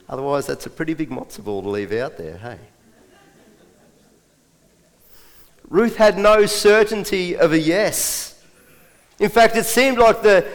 Otherwise, 0.10 0.46
that's 0.46 0.66
a 0.66 0.70
pretty 0.70 0.94
big 0.94 1.10
matzo 1.10 1.42
ball 1.42 1.62
to 1.62 1.70
leave 1.70 1.94
out 1.94 2.18
there, 2.18 2.38
hey? 2.38 2.60
Ruth 5.70 5.96
had 5.96 6.18
no 6.18 6.46
certainty 6.46 7.38
of 7.38 7.54
a 7.54 7.60
yes. 7.60 8.44
In 9.20 9.30
fact, 9.30 9.56
it 9.56 9.66
seemed 9.66 10.00
like 10.00 10.22
the, 10.22 10.46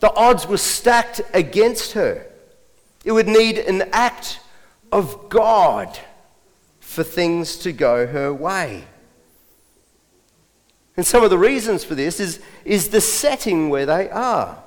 the 0.00 0.12
odds 0.14 0.48
were 0.48 0.58
stacked 0.58 1.20
against 1.32 1.92
her. 1.92 2.26
It 3.04 3.12
would 3.12 3.28
need 3.28 3.58
an 3.58 3.82
act 3.92 4.40
of 4.94 5.28
God 5.28 5.98
for 6.78 7.02
things 7.02 7.56
to 7.56 7.72
go 7.72 8.06
her 8.06 8.32
way. 8.32 8.84
And 10.96 11.04
some 11.04 11.24
of 11.24 11.30
the 11.30 11.38
reasons 11.38 11.82
for 11.82 11.96
this 11.96 12.20
is, 12.20 12.40
is 12.64 12.90
the 12.90 13.00
setting 13.00 13.70
where 13.70 13.86
they 13.86 14.08
are. 14.08 14.62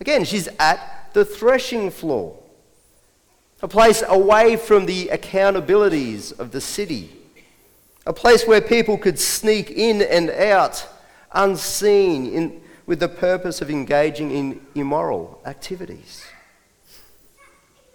Again, 0.00 0.26
she's 0.26 0.48
at 0.58 1.08
the 1.14 1.24
threshing 1.24 1.90
floor, 1.90 2.38
a 3.62 3.68
place 3.68 4.04
away 4.06 4.56
from 4.56 4.84
the 4.84 5.06
accountabilities 5.06 6.38
of 6.38 6.50
the 6.50 6.60
city, 6.60 7.10
a 8.04 8.12
place 8.12 8.46
where 8.46 8.60
people 8.60 8.98
could 8.98 9.18
sneak 9.18 9.70
in 9.70 10.02
and 10.02 10.28
out 10.28 10.86
unseen 11.32 12.26
in, 12.26 12.60
with 12.84 13.00
the 13.00 13.08
purpose 13.08 13.62
of 13.62 13.70
engaging 13.70 14.30
in 14.30 14.60
immoral 14.74 15.40
activities. 15.46 16.22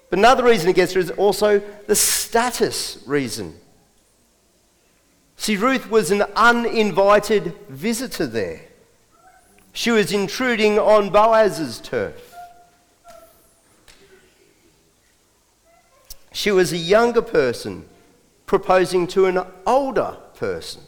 But 0.09 0.19
another 0.19 0.43
reason 0.43 0.69
against 0.69 0.93
her 0.93 0.99
is 0.99 1.11
also 1.11 1.61
the 1.87 1.95
status 1.95 3.03
reason. 3.05 3.59
See, 5.35 5.57
Ruth 5.57 5.89
was 5.89 6.11
an 6.11 6.23
uninvited 6.35 7.53
visitor 7.69 8.25
there. 8.25 8.61
She 9.73 9.91
was 9.91 10.11
intruding 10.11 10.79
on 10.79 11.09
Boaz's 11.09 11.79
turf. 11.79 12.33
She 16.31 16.51
was 16.51 16.71
a 16.71 16.77
younger 16.77 17.21
person 17.21 17.85
proposing 18.45 19.07
to 19.07 19.25
an 19.25 19.39
older 19.65 20.17
person. 20.35 20.81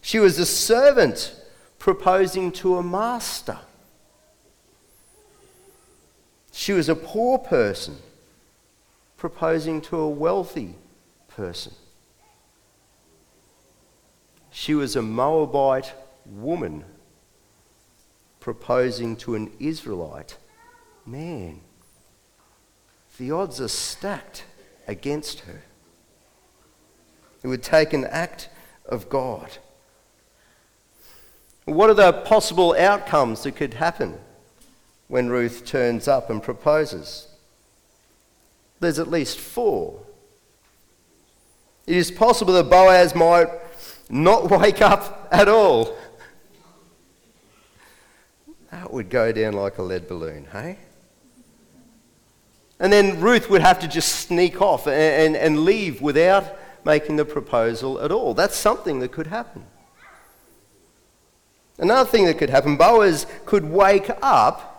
She 0.00 0.18
was 0.18 0.38
a 0.38 0.46
servant 0.46 1.34
proposing 1.78 2.52
to 2.52 2.76
a 2.76 2.82
master. 2.82 3.58
She 6.56 6.72
was 6.72 6.88
a 6.88 6.96
poor 6.96 7.36
person 7.36 7.98
proposing 9.18 9.82
to 9.82 9.98
a 9.98 10.08
wealthy 10.08 10.74
person. 11.28 11.74
She 14.50 14.74
was 14.74 14.96
a 14.96 15.02
Moabite 15.02 15.92
woman 16.24 16.86
proposing 18.40 19.16
to 19.16 19.34
an 19.34 19.52
Israelite 19.60 20.38
man. 21.04 21.60
The 23.18 23.32
odds 23.32 23.60
are 23.60 23.68
stacked 23.68 24.44
against 24.88 25.40
her. 25.40 25.60
It 27.42 27.48
would 27.48 27.62
take 27.62 27.92
an 27.92 28.06
act 28.06 28.48
of 28.86 29.10
God. 29.10 29.58
What 31.66 31.90
are 31.90 31.94
the 31.94 32.14
possible 32.14 32.74
outcomes 32.78 33.42
that 33.42 33.56
could 33.56 33.74
happen? 33.74 34.18
When 35.08 35.28
Ruth 35.28 35.64
turns 35.64 36.08
up 36.08 36.30
and 36.30 36.42
proposes. 36.42 37.28
There's 38.80 38.98
at 38.98 39.08
least 39.08 39.38
four. 39.38 40.00
It 41.86 41.96
is 41.96 42.10
possible 42.10 42.52
that 42.54 42.68
Boaz 42.68 43.14
might 43.14 43.48
not 44.08 44.50
wake 44.60 44.82
up 44.82 45.28
at 45.30 45.48
all. 45.48 45.96
That 48.70 48.92
would 48.92 49.08
go 49.08 49.32
down 49.32 49.54
like 49.54 49.78
a 49.78 49.82
lead 49.82 50.08
balloon, 50.08 50.48
hey? 50.52 50.78
And 52.78 52.92
then 52.92 53.20
Ruth 53.20 53.48
would 53.48 53.62
have 53.62 53.78
to 53.80 53.88
just 53.88 54.26
sneak 54.26 54.60
off 54.60 54.86
and, 54.86 54.94
and, 55.34 55.36
and 55.36 55.64
leave 55.64 56.02
without 56.02 56.58
making 56.84 57.16
the 57.16 57.24
proposal 57.24 58.00
at 58.00 58.12
all. 58.12 58.34
That's 58.34 58.56
something 58.56 59.00
that 59.00 59.12
could 59.12 59.28
happen. 59.28 59.64
Another 61.78 62.08
thing 62.08 62.24
that 62.26 62.38
could 62.38 62.50
happen 62.50 62.76
Boaz 62.76 63.26
could 63.44 63.64
wake 63.64 64.10
up 64.22 64.75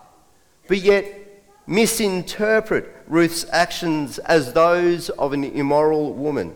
but 0.68 0.78
yet 0.78 1.42
misinterpret 1.66 2.94
Ruth's 3.08 3.44
actions 3.50 4.18
as 4.20 4.52
those 4.52 5.10
of 5.10 5.32
an 5.32 5.42
immoral 5.42 6.12
woman 6.12 6.54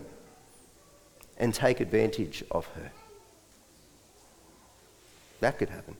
and 1.36 1.52
take 1.52 1.80
advantage 1.80 2.44
of 2.50 2.66
her. 2.68 2.92
That 5.40 5.58
could 5.58 5.70
happen. 5.70 5.96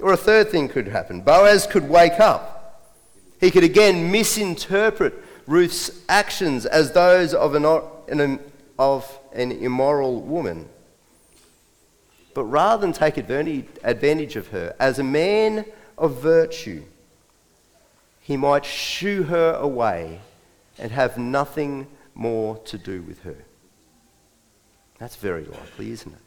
Or 0.00 0.12
a 0.12 0.16
third 0.16 0.50
thing 0.50 0.68
could 0.68 0.88
happen 0.88 1.22
Boaz 1.22 1.66
could 1.66 1.88
wake 1.88 2.20
up. 2.20 2.92
He 3.40 3.50
could 3.50 3.64
again 3.64 4.10
misinterpret 4.10 5.14
Ruth's 5.46 5.90
actions 6.08 6.66
as 6.66 6.92
those 6.92 7.34
of 7.34 7.54
an, 7.54 8.40
of 8.78 9.18
an 9.32 9.52
immoral 9.52 10.20
woman. 10.20 10.68
But 12.34 12.44
rather 12.44 12.80
than 12.80 12.92
take 12.92 13.16
advantage 13.16 14.36
of 14.36 14.48
her, 14.48 14.74
as 14.78 14.98
a 14.98 15.04
man 15.04 15.64
of 15.98 16.20
virtue, 16.20 16.84
he 18.20 18.36
might 18.36 18.64
shoo 18.64 19.24
her 19.24 19.52
away 19.54 20.20
and 20.78 20.90
have 20.92 21.16
nothing 21.16 21.86
more 22.14 22.58
to 22.58 22.76
do 22.78 23.02
with 23.02 23.22
her. 23.22 23.36
That's 24.98 25.16
very 25.16 25.44
likely, 25.44 25.90
isn't 25.90 26.12
it? 26.12 26.18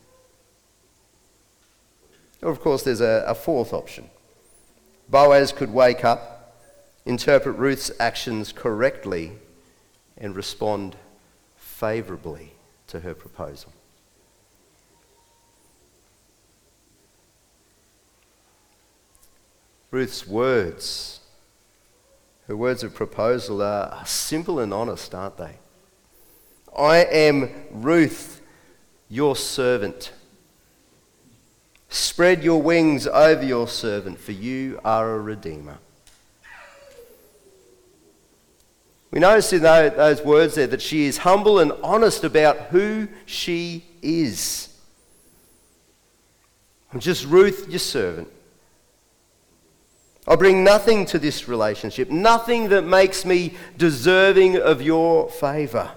Or, 2.42 2.52
of 2.52 2.62
course, 2.62 2.84
there's 2.84 3.02
a, 3.02 3.26
a 3.28 3.36
fourth 3.36 3.74
option. 3.74 4.10
Boaz 5.10 5.52
could 5.52 5.74
wake 5.74 6.06
up, 6.06 6.56
interpret 7.06 7.58
Ruth's 7.58 7.92
actions 8.00 8.52
correctly, 8.52 9.34
and 10.18 10.36
respond 10.36 10.96
favourably 11.58 12.54
to 12.88 13.00
her 13.02 13.14
proposal. 13.14 13.74
Ruth's 19.92 20.28
words, 20.28 21.20
her 22.48 22.56
words 22.56 22.84
of 22.84 22.94
proposal 22.94 23.62
are 23.62 24.06
simple 24.06 24.60
and 24.60 24.74
honest, 24.74 25.16
aren't 25.16 25.38
they? 25.38 25.58
I 26.78 26.98
am 26.98 27.50
Ruth, 27.72 28.42
your 29.10 29.36
servant. 29.36 30.12
Spread 31.90 32.44
your 32.44 32.62
wings 32.62 33.08
over 33.08 33.44
your 33.44 33.68
servant, 33.68 34.20
for 34.20 34.32
you 34.32 34.80
are 34.86 35.16
a 35.16 35.20
redeemer. 35.20 35.80
We 39.12 39.20
notice 39.20 39.52
in 39.54 39.64
those 39.64 40.24
words 40.24 40.54
there 40.54 40.68
that 40.68 40.84
she 40.84 41.06
is 41.06 41.18
humble 41.18 41.58
and 41.58 41.72
honest 41.84 42.24
about 42.24 42.58
who 42.68 43.08
she 43.26 43.86
is. 44.04 44.70
I'm 46.94 47.00
just 47.00 47.26
Ruth, 47.26 47.68
your 47.70 47.80
servant. 47.80 48.28
I 50.30 50.36
bring 50.36 50.64
nothing 50.64 51.08
to 51.08 51.18
this 51.18 51.48
relationship, 51.48 52.12
nothing 52.12 52.70
that 52.70 52.84
makes 52.84 53.26
me 53.26 53.56
deserving 53.78 54.58
of 54.58 54.80
your 54.80 55.28
favour. 55.28 55.92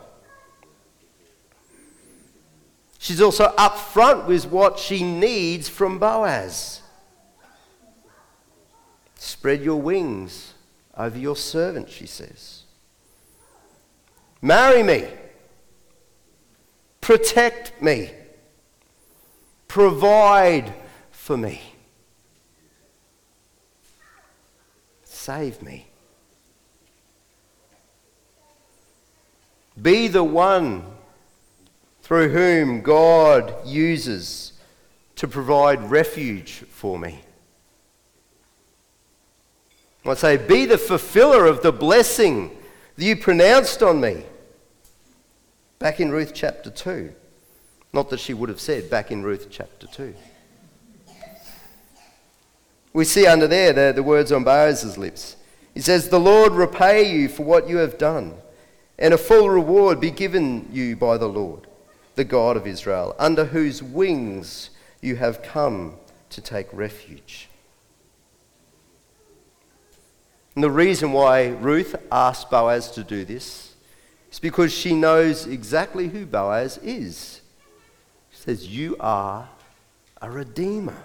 She's 2.98 3.20
also 3.20 3.52
upfront 3.58 4.26
with 4.26 4.46
what 4.46 4.78
she 4.78 5.02
needs 5.02 5.68
from 5.68 5.98
Boaz. 5.98 6.80
Spread 9.16 9.62
your 9.62 9.80
wings 9.80 10.54
over 10.96 11.18
your 11.18 11.36
servant, 11.36 11.90
she 11.90 12.06
says. 12.06 12.62
Marry 14.40 14.82
me. 14.82 15.08
Protect 17.02 17.82
me. 17.82 18.12
Provide 19.68 20.72
for 21.10 21.36
me. 21.36 21.71
Save 25.22 25.62
me. 25.62 25.86
Be 29.80 30.08
the 30.08 30.24
one 30.24 30.84
through 32.02 32.30
whom 32.30 32.80
God 32.80 33.54
uses 33.64 34.54
to 35.14 35.28
provide 35.28 35.92
refuge 35.92 36.64
for 36.70 36.98
me. 36.98 37.20
I 40.04 40.14
say, 40.14 40.38
Be 40.38 40.66
the 40.66 40.76
fulfiller 40.76 41.46
of 41.46 41.62
the 41.62 41.70
blessing 41.70 42.50
that 42.96 43.04
you 43.04 43.14
pronounced 43.14 43.80
on 43.80 44.00
me. 44.00 44.24
Back 45.78 46.00
in 46.00 46.10
Ruth 46.10 46.32
chapter 46.34 46.68
2. 46.68 47.14
Not 47.92 48.10
that 48.10 48.18
she 48.18 48.34
would 48.34 48.48
have 48.48 48.60
said 48.60 48.90
back 48.90 49.12
in 49.12 49.22
Ruth 49.22 49.46
chapter 49.52 49.86
2. 49.86 50.16
We 52.92 53.04
see 53.04 53.26
under 53.26 53.46
there 53.46 53.72
the, 53.72 53.92
the 53.94 54.02
words 54.02 54.32
on 54.32 54.44
Boaz's 54.44 54.98
lips. 54.98 55.36
He 55.74 55.80
says, 55.80 56.08
The 56.08 56.20
Lord 56.20 56.52
repay 56.52 57.14
you 57.14 57.28
for 57.28 57.44
what 57.44 57.68
you 57.68 57.78
have 57.78 57.98
done, 57.98 58.34
and 58.98 59.14
a 59.14 59.18
full 59.18 59.48
reward 59.48 60.00
be 60.00 60.10
given 60.10 60.68
you 60.70 60.96
by 60.96 61.16
the 61.16 61.28
Lord, 61.28 61.66
the 62.14 62.24
God 62.24 62.56
of 62.56 62.66
Israel, 62.66 63.16
under 63.18 63.46
whose 63.46 63.82
wings 63.82 64.70
you 65.00 65.16
have 65.16 65.42
come 65.42 65.94
to 66.30 66.40
take 66.40 66.68
refuge. 66.72 67.48
And 70.54 70.62
the 70.62 70.70
reason 70.70 71.12
why 71.12 71.48
Ruth 71.48 71.96
asked 72.10 72.50
Boaz 72.50 72.90
to 72.92 73.02
do 73.02 73.24
this 73.24 73.74
is 74.30 74.38
because 74.38 74.72
she 74.72 74.94
knows 74.94 75.46
exactly 75.46 76.08
who 76.08 76.26
Boaz 76.26 76.78
is. 76.78 77.40
She 78.30 78.36
says, 78.42 78.68
You 78.68 78.96
are 79.00 79.48
a 80.20 80.30
redeemer. 80.30 81.04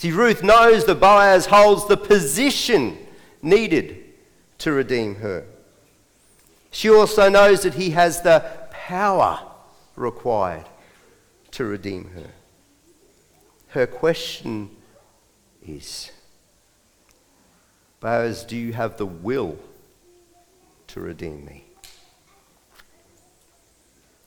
See, 0.00 0.12
Ruth 0.12 0.42
knows 0.42 0.86
that 0.86 0.98
Boaz 0.98 1.44
holds 1.44 1.86
the 1.86 1.98
position 1.98 2.96
needed 3.42 4.02
to 4.56 4.72
redeem 4.72 5.16
her. 5.16 5.44
She 6.70 6.88
also 6.88 7.28
knows 7.28 7.64
that 7.64 7.74
he 7.74 7.90
has 7.90 8.22
the 8.22 8.42
power 8.70 9.46
required 9.96 10.64
to 11.50 11.66
redeem 11.66 12.12
her. 12.14 12.30
Her 13.68 13.86
question 13.86 14.70
is 15.62 16.10
Boaz, 18.00 18.42
do 18.44 18.56
you 18.56 18.72
have 18.72 18.96
the 18.96 19.04
will 19.04 19.58
to 20.86 21.00
redeem 21.00 21.44
me? 21.44 21.66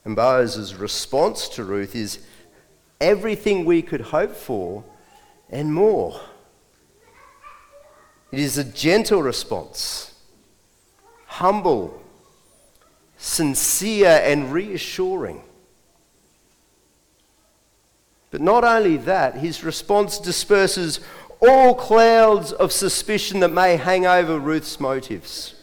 And 0.06 0.16
Boaz's 0.16 0.76
response 0.76 1.50
to 1.50 1.64
Ruth 1.64 1.96
is 1.96 2.20
everything 3.02 3.66
we 3.66 3.82
could 3.82 4.02
hope 4.02 4.36
for 4.36 4.84
and 5.54 5.72
more. 5.72 6.20
It 8.32 8.40
is 8.40 8.58
a 8.58 8.64
gentle 8.64 9.22
response, 9.22 10.16
humble, 11.28 12.02
sincere, 13.18 14.20
and 14.24 14.52
reassuring. 14.52 15.44
But 18.32 18.42
not 18.42 18.64
only 18.64 18.98
that, 18.98 19.36
his 19.36 19.64
response 19.64 20.18
disperses 20.18 21.00
all 21.40 21.76
clouds 21.76 22.52
of 22.52 22.72
suspicion 22.72 23.40
that 23.42 23.50
may 23.50 23.78
hang 23.78 24.08
over 24.08 24.40
Ruth's 24.40 24.80
motives. 24.80 25.54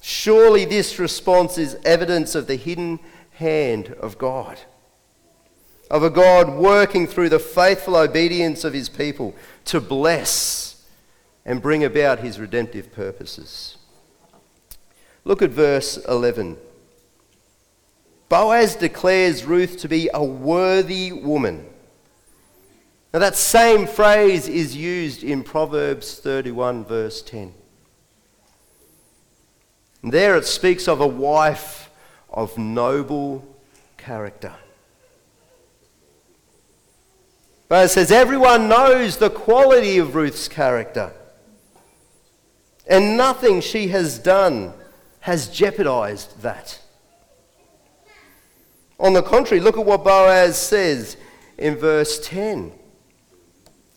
Surely 0.00 0.64
this 0.64 1.00
response 1.00 1.58
is 1.58 1.76
evidence 1.84 2.36
of 2.36 2.46
the 2.46 2.54
hidden 2.54 3.00
hand 3.32 3.88
of 4.00 4.16
God 4.16 4.60
of 5.90 6.04
a 6.04 6.10
God 6.10 6.48
working 6.50 7.06
through 7.06 7.28
the 7.30 7.40
faithful 7.40 7.96
obedience 7.96 8.62
of 8.62 8.72
his 8.72 8.88
people 8.88 9.34
to 9.66 9.80
bless 9.80 10.86
and 11.44 11.60
bring 11.60 11.82
about 11.82 12.20
his 12.20 12.38
redemptive 12.38 12.92
purposes. 12.92 13.76
Look 15.24 15.42
at 15.42 15.50
verse 15.50 15.96
11. 16.08 16.56
Boaz 18.28 18.76
declares 18.76 19.44
Ruth 19.44 19.78
to 19.78 19.88
be 19.88 20.08
a 20.14 20.22
worthy 20.22 21.10
woman. 21.10 21.66
Now, 23.12 23.18
that 23.18 23.34
same 23.34 23.88
phrase 23.88 24.46
is 24.46 24.76
used 24.76 25.24
in 25.24 25.42
Proverbs 25.42 26.20
31, 26.20 26.84
verse 26.84 27.22
10. 27.22 27.52
And 30.04 30.12
there 30.12 30.36
it 30.36 30.46
speaks 30.46 30.86
of 30.86 31.00
a 31.00 31.06
wife 31.06 31.90
of 32.30 32.56
noble 32.56 33.44
character. 33.96 34.54
But 37.70 37.84
it 37.84 37.90
says 37.90 38.10
everyone 38.10 38.68
knows 38.68 39.18
the 39.18 39.30
quality 39.30 39.98
of 39.98 40.16
Ruth's 40.16 40.48
character. 40.48 41.12
And 42.84 43.16
nothing 43.16 43.60
she 43.60 43.86
has 43.88 44.18
done 44.18 44.72
has 45.20 45.48
jeopardized 45.48 46.42
that. 46.42 46.80
On 48.98 49.12
the 49.12 49.22
contrary, 49.22 49.60
look 49.60 49.78
at 49.78 49.86
what 49.86 50.02
Boaz 50.02 50.58
says 50.58 51.16
in 51.58 51.76
verse 51.76 52.18
10. 52.26 52.72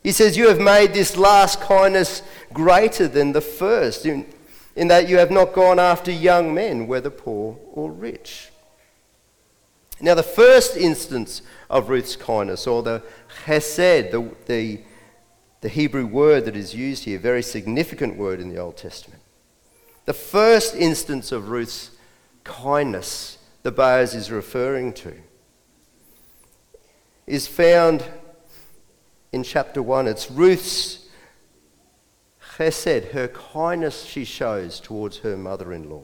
He 0.04 0.12
says, 0.12 0.38
You 0.38 0.50
have 0.50 0.60
made 0.60 0.94
this 0.94 1.18
last 1.18 1.60
kindness 1.60 2.22
greater 2.54 3.08
than 3.08 3.32
the 3.32 3.42
first, 3.42 4.06
in, 4.06 4.32
in 4.76 4.88
that 4.90 5.10
you 5.10 5.18
have 5.18 5.32
not 5.32 5.54
gone 5.54 5.80
after 5.80 6.12
young 6.12 6.54
men, 6.54 6.86
whether 6.86 7.10
poor 7.10 7.58
or 7.72 7.92
rich. 7.92 8.52
Now, 10.02 10.16
the 10.16 10.24
first 10.24 10.76
instance 10.76 11.42
of 11.70 11.90
Ruth's 11.90 12.16
kindness, 12.16 12.68
or 12.68 12.84
the 12.84 13.04
chesed, 13.46 14.12
the, 14.12 14.30
the, 14.46 14.82
the 15.62 15.70
Hebrew 15.70 16.06
word 16.06 16.46
that 16.46 16.56
is 16.56 16.76
used 16.76 17.06
here, 17.06 17.20
very 17.20 17.44
significant 17.44 18.18
word 18.18 18.40
in 18.40 18.50
the 18.50 18.58
Old 18.58 18.78
Testament. 18.78 19.22
The 20.06 20.14
first 20.14 20.76
instance 20.76 21.32
of 21.32 21.50
Ruth's 21.50 21.92
kindness 22.44 23.38
the 23.64 23.72
Boaz 23.72 24.14
is 24.14 24.30
referring 24.30 24.92
to 24.94 25.14
is 27.26 27.48
found 27.48 28.04
in 29.32 29.44
chapter 29.44 29.82
1. 29.82 30.08
It's 30.08 30.30
Ruth's 30.30 31.08
chesed, 32.58 33.12
her 33.12 33.30
kindness 33.30 34.04
she 34.04 34.26
shows 34.26 34.80
towards 34.82 35.20
her 35.20 35.38
mother 35.38 35.72
in 35.72 35.90
law. 35.90 36.04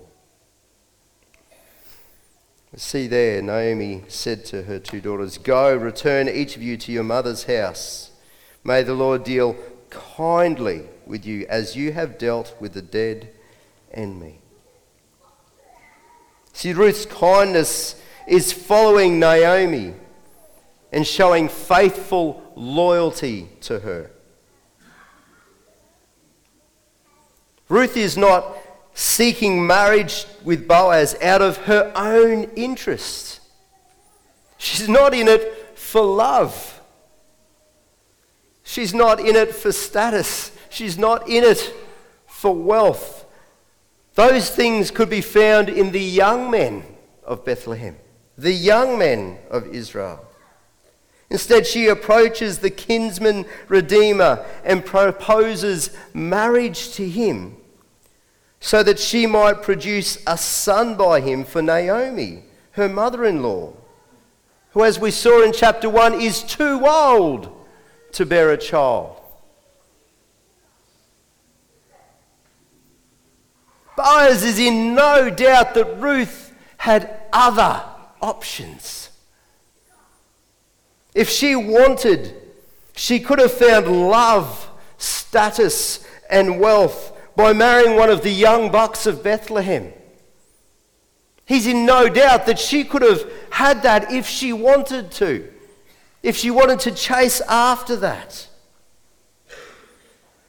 See 2.76 3.08
there, 3.08 3.42
Naomi 3.42 4.04
said 4.08 4.46
to 4.46 4.64
her 4.64 4.78
two 4.78 5.02
daughters, 5.02 5.38
Go, 5.40 5.76
return 5.76 6.30
each 6.30 6.56
of 6.56 6.62
you 6.62 6.78
to 6.78 6.92
your 6.92 7.04
mother's 7.04 7.46
house. 7.46 8.12
May 8.64 8.84
the 8.84 8.94
Lord 8.94 9.24
deal 9.24 9.56
kindly 9.90 10.84
with 11.06 11.26
you 11.26 11.48
as 11.50 11.76
you 11.76 11.92
have 11.94 12.20
dealt 12.20 12.56
with 12.60 12.74
the 12.74 12.82
dead 12.84 13.30
and 13.92 14.20
me. 14.20 14.40
See, 16.54 16.74
Ruth's 16.74 17.08
kindness 17.08 18.00
is 18.28 18.54
following 18.54 19.20
Naomi 19.20 19.96
and 20.92 21.08
showing 21.08 21.50
faithful 21.50 22.54
loyalty 22.56 23.50
to 23.62 23.80
her. 23.80 24.12
Ruth 27.68 27.98
is 27.98 28.16
not 28.18 28.58
seeking 29.00 29.66
marriage 29.66 30.26
with 30.44 30.68
Boaz 30.68 31.16
out 31.22 31.42
of 31.42 31.56
her 31.56 31.90
own 31.96 32.44
interest. 32.58 33.40
She's 34.58 34.90
not 34.90 35.14
in 35.14 35.30
it 35.30 35.78
for 35.80 36.02
love. 36.02 36.82
She's 38.62 38.94
not 38.94 39.22
in 39.22 39.38
it 39.38 39.56
for 39.56 39.72
status. 39.72 40.52
She's 40.70 40.98
not 40.98 41.30
in 41.30 41.46
it 41.46 41.74
for 42.28 42.54
wealth. 42.54 43.26
Those 44.16 44.50
things 44.50 44.92
could 44.92 45.10
be 45.10 45.22
found 45.22 45.70
in 45.70 45.94
the 45.94 46.02
young 46.02 46.52
men 46.52 46.84
of 47.24 47.46
Bethlehem, 47.46 47.96
the 48.38 48.52
young 48.52 49.00
men 49.00 49.38
of 49.50 49.66
Israel. 49.68 50.26
Instead, 51.30 51.66
she 51.66 51.88
approaches 51.88 52.60
the 52.60 52.70
kinsman 52.70 53.46
redeemer 53.70 54.46
and 54.66 54.86
proposes 54.86 55.96
marriage 56.14 56.92
to 56.96 57.08
him 57.08 57.56
so 58.60 58.84
that 58.84 59.00
she 59.00 59.26
might 59.26 59.62
produce 59.62 60.22
a 60.28 60.38
son 60.38 60.96
by 60.96 61.22
him 61.22 61.44
for 61.44 61.62
Naomi, 61.62 62.44
her 62.72 62.90
mother 62.90 63.26
in 63.26 63.42
law, 63.42 63.74
who, 64.72 64.84
as 64.84 65.00
we 65.00 65.12
saw 65.12 65.42
in 65.44 65.54
chapter 65.54 65.90
1, 65.90 66.20
is 66.20 66.44
too 66.44 66.86
old 66.86 67.56
to 68.12 68.26
bear 68.26 68.52
a 68.52 68.58
child. 68.58 69.16
Boaz 73.96 74.44
is 74.44 74.60
in 74.60 74.96
no 74.96 75.30
doubt 75.30 75.74
that 75.74 76.00
Ruth 76.00 76.54
had 76.78 77.20
other 77.34 77.84
options. 78.22 79.10
If 81.14 81.30
she 81.30 81.56
wanted, 81.56 82.34
she 82.96 83.20
could 83.20 83.40
have 83.40 83.52
found 83.52 83.88
love, 83.88 84.70
status, 84.98 86.06
and 86.30 86.60
wealth 86.60 87.14
by 87.40 87.54
marrying 87.54 87.96
one 87.96 88.10
of 88.10 88.22
the 88.22 88.30
young 88.30 88.70
bucks 88.70 89.06
of 89.06 89.24
Bethlehem. 89.24 89.94
He's 91.46 91.68
in 91.68 91.86
no 91.86 92.10
doubt 92.10 92.48
that 92.48 92.60
she 92.60 92.84
could 92.84 93.02
have 93.02 93.32
had 93.50 93.84
that 93.84 94.12
if 94.12 94.28
she 94.28 94.52
wanted 94.52 95.10
to, 95.12 95.50
if 96.22 96.36
she 96.36 96.52
wanted 96.52 96.82
to 96.82 96.92
chase 96.92 97.40
after 97.48 97.96
that. 97.96 98.46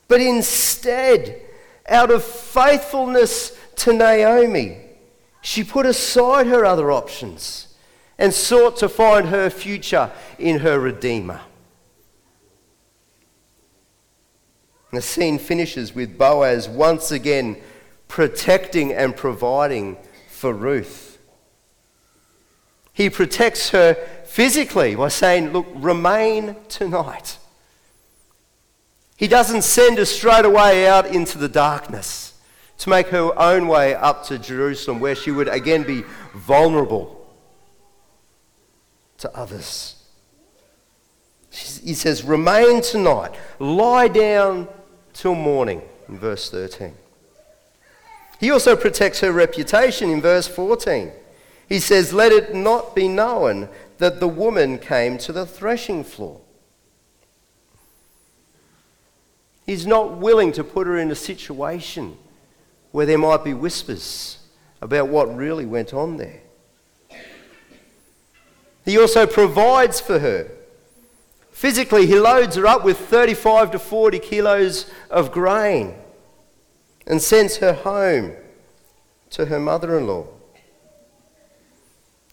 But 0.09 0.21
instead, 0.21 1.41
out 1.89 2.11
of 2.11 2.25
faithfulness 2.25 3.57
to 3.77 3.93
Naomi, 3.93 4.79
she 5.43 5.63
put 5.63 5.87
aside 5.87 6.49
her 6.49 6.65
other 6.65 6.91
options 6.91 7.73
and 8.19 8.35
sought 8.35 8.79
to 8.79 8.89
find 8.89 9.29
her 9.29 9.49
future 9.49 10.11
in 10.41 10.59
her 10.59 10.81
Redeemer. 10.81 11.41
The 14.93 15.03
scene 15.03 15.39
finishes 15.39 15.95
with 15.95 16.19
Boaz 16.19 16.69
once 16.69 17.13
again 17.13 17.57
protecting 18.09 18.93
and 18.93 19.17
providing 19.17 19.97
for 20.29 20.53
Ruth. 20.53 21.19
He 22.93 23.09
protects 23.09 23.71
her 23.71 23.95
physically 24.25 24.97
by 24.97 25.09
saying, 25.09 25.53
Look, 25.53 25.67
remain 25.75 26.57
tonight. 26.69 27.39
He 29.17 29.29
doesn't 29.29 29.63
send 29.63 29.99
her 29.99 30.05
straight 30.05 30.45
away 30.45 30.89
out 30.89 31.07
into 31.07 31.39
the 31.39 31.49
darkness 31.49 32.35
to 32.79 32.89
make 32.89 33.09
her 33.09 33.39
own 33.39 33.69
way 33.69 33.95
up 33.95 34.25
to 34.25 34.39
Jerusalem, 34.39 34.99
where 34.99 35.15
she 35.15 35.31
would 35.31 35.49
again 35.49 35.85
be 35.85 36.03
vulnerable 36.35 37.17
to 39.19 39.35
others. 39.37 39.97
He 41.51 41.95
says, 41.95 42.25
Remain 42.25 42.81
tonight, 42.83 43.35
lie 43.59 44.09
down 44.09 44.69
till 45.21 45.35
morning, 45.35 45.83
in 46.09 46.19
verse 46.19 46.51
13. 46.51 46.95
He 48.41 48.51
also 48.51 48.75
protects 48.75 49.21
her 49.21 49.31
reputation 49.31 50.09
in 50.09 50.23
verse 50.23 50.49
14. 50.49 51.13
He 51.69 51.79
says, 51.79 52.15
Let 52.15 52.33
it 52.33 52.55
not 52.55 52.95
be 52.95 53.07
known 53.07 53.69
that 53.99 54.19
the 54.19 54.29
woman 54.29 54.79
came 54.79 55.19
to 55.19 55.31
the 55.31 55.45
threshing 55.45 56.05
floor. 56.05 56.41
He's 59.67 59.87
not 59.87 60.17
willing 60.17 60.53
to 60.53 60.65
put 60.65 60.87
her 60.87 60.97
in 60.97 61.11
a 61.11 61.15
situation 61.15 62.17
where 62.91 63.05
there 63.05 63.19
might 63.19 63.45
be 63.45 63.53
whispers 63.53 64.39
about 64.81 65.09
what 65.09 65.37
really 65.37 65.67
went 65.67 65.93
on 65.93 66.17
there. 66.17 66.41
He 68.87 68.99
also 68.99 69.27
provides 69.27 70.01
for 70.01 70.19
her. 70.19 70.51
Physically, 71.61 72.07
he 72.07 72.19
loads 72.19 72.57
her 72.57 72.67
up 72.67 72.85
with 72.85 72.97
35 72.97 73.73
to 73.73 73.79
40 73.79 74.19
kilos 74.21 74.91
of 75.11 75.31
grain 75.31 75.95
and 77.07 77.21
sends 77.21 77.59
her 77.59 77.75
home 77.75 78.33
to 79.29 79.45
her 79.45 79.61
mother 79.61 79.99
in 79.99 80.07
law. 80.07 80.27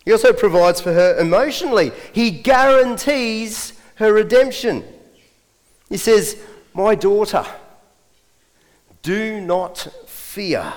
He 0.06 0.14
also 0.14 0.32
provides 0.32 0.80
for 0.80 0.94
her 0.94 1.20
emotionally. 1.20 1.92
He 2.14 2.32
guarantees 2.32 3.74
her 3.96 4.14
redemption. 4.14 4.86
He 5.90 5.98
says, 5.98 6.42
My 6.74 6.96
daughter, 6.96 7.46
do 9.02 9.42
not 9.42 9.90
fear. 10.06 10.72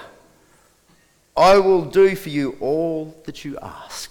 I 1.36 1.58
will 1.58 1.84
do 1.84 2.16
for 2.16 2.30
you 2.30 2.56
all 2.58 3.14
that 3.26 3.44
you 3.44 3.56
ask. 3.62 4.09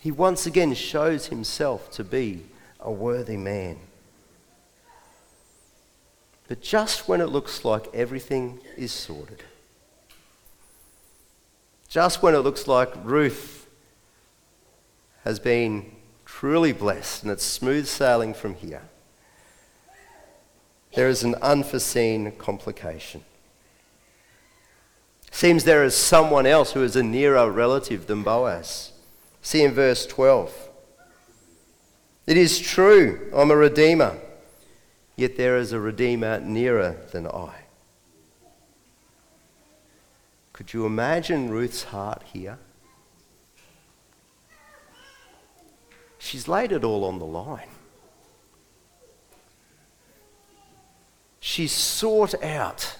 He 0.00 0.10
once 0.10 0.46
again 0.46 0.74
shows 0.74 1.26
himself 1.26 1.90
to 1.92 2.02
be 2.02 2.44
a 2.80 2.90
worthy 2.90 3.36
man. 3.36 3.78
But 6.48 6.62
just 6.62 7.06
when 7.06 7.20
it 7.20 7.26
looks 7.26 7.66
like 7.66 7.94
everything 7.94 8.60
is 8.78 8.92
sorted, 8.92 9.44
just 11.88 12.22
when 12.22 12.34
it 12.34 12.38
looks 12.38 12.66
like 12.66 12.90
Ruth 13.04 13.68
has 15.24 15.38
been 15.38 15.92
truly 16.24 16.72
blessed 16.72 17.22
and 17.22 17.30
it's 17.30 17.44
smooth 17.44 17.86
sailing 17.86 18.32
from 18.32 18.54
here, 18.54 18.82
there 20.94 21.08
is 21.08 21.22
an 21.22 21.34
unforeseen 21.42 22.32
complication. 22.32 23.22
Seems 25.30 25.64
there 25.64 25.84
is 25.84 25.94
someone 25.94 26.46
else 26.46 26.72
who 26.72 26.82
is 26.82 26.96
a 26.96 27.02
nearer 27.02 27.50
relative 27.50 28.06
than 28.06 28.22
Boaz. 28.22 28.92
See 29.42 29.62
in 29.62 29.72
verse 29.72 30.06
12. 30.06 30.68
It 32.26 32.36
is 32.36 32.58
true, 32.60 33.30
I'm 33.34 33.50
a 33.50 33.56
redeemer, 33.56 34.18
yet 35.16 35.36
there 35.36 35.56
is 35.56 35.72
a 35.72 35.80
redeemer 35.80 36.38
nearer 36.40 36.96
than 37.10 37.26
I. 37.26 37.54
Could 40.52 40.72
you 40.72 40.84
imagine 40.84 41.50
Ruth's 41.50 41.84
heart 41.84 42.22
here? 42.32 42.58
She's 46.18 46.46
laid 46.46 46.70
it 46.70 46.84
all 46.84 47.04
on 47.04 47.18
the 47.18 47.24
line. 47.24 47.70
She's 51.40 51.72
sought 51.72 52.34
out 52.44 52.98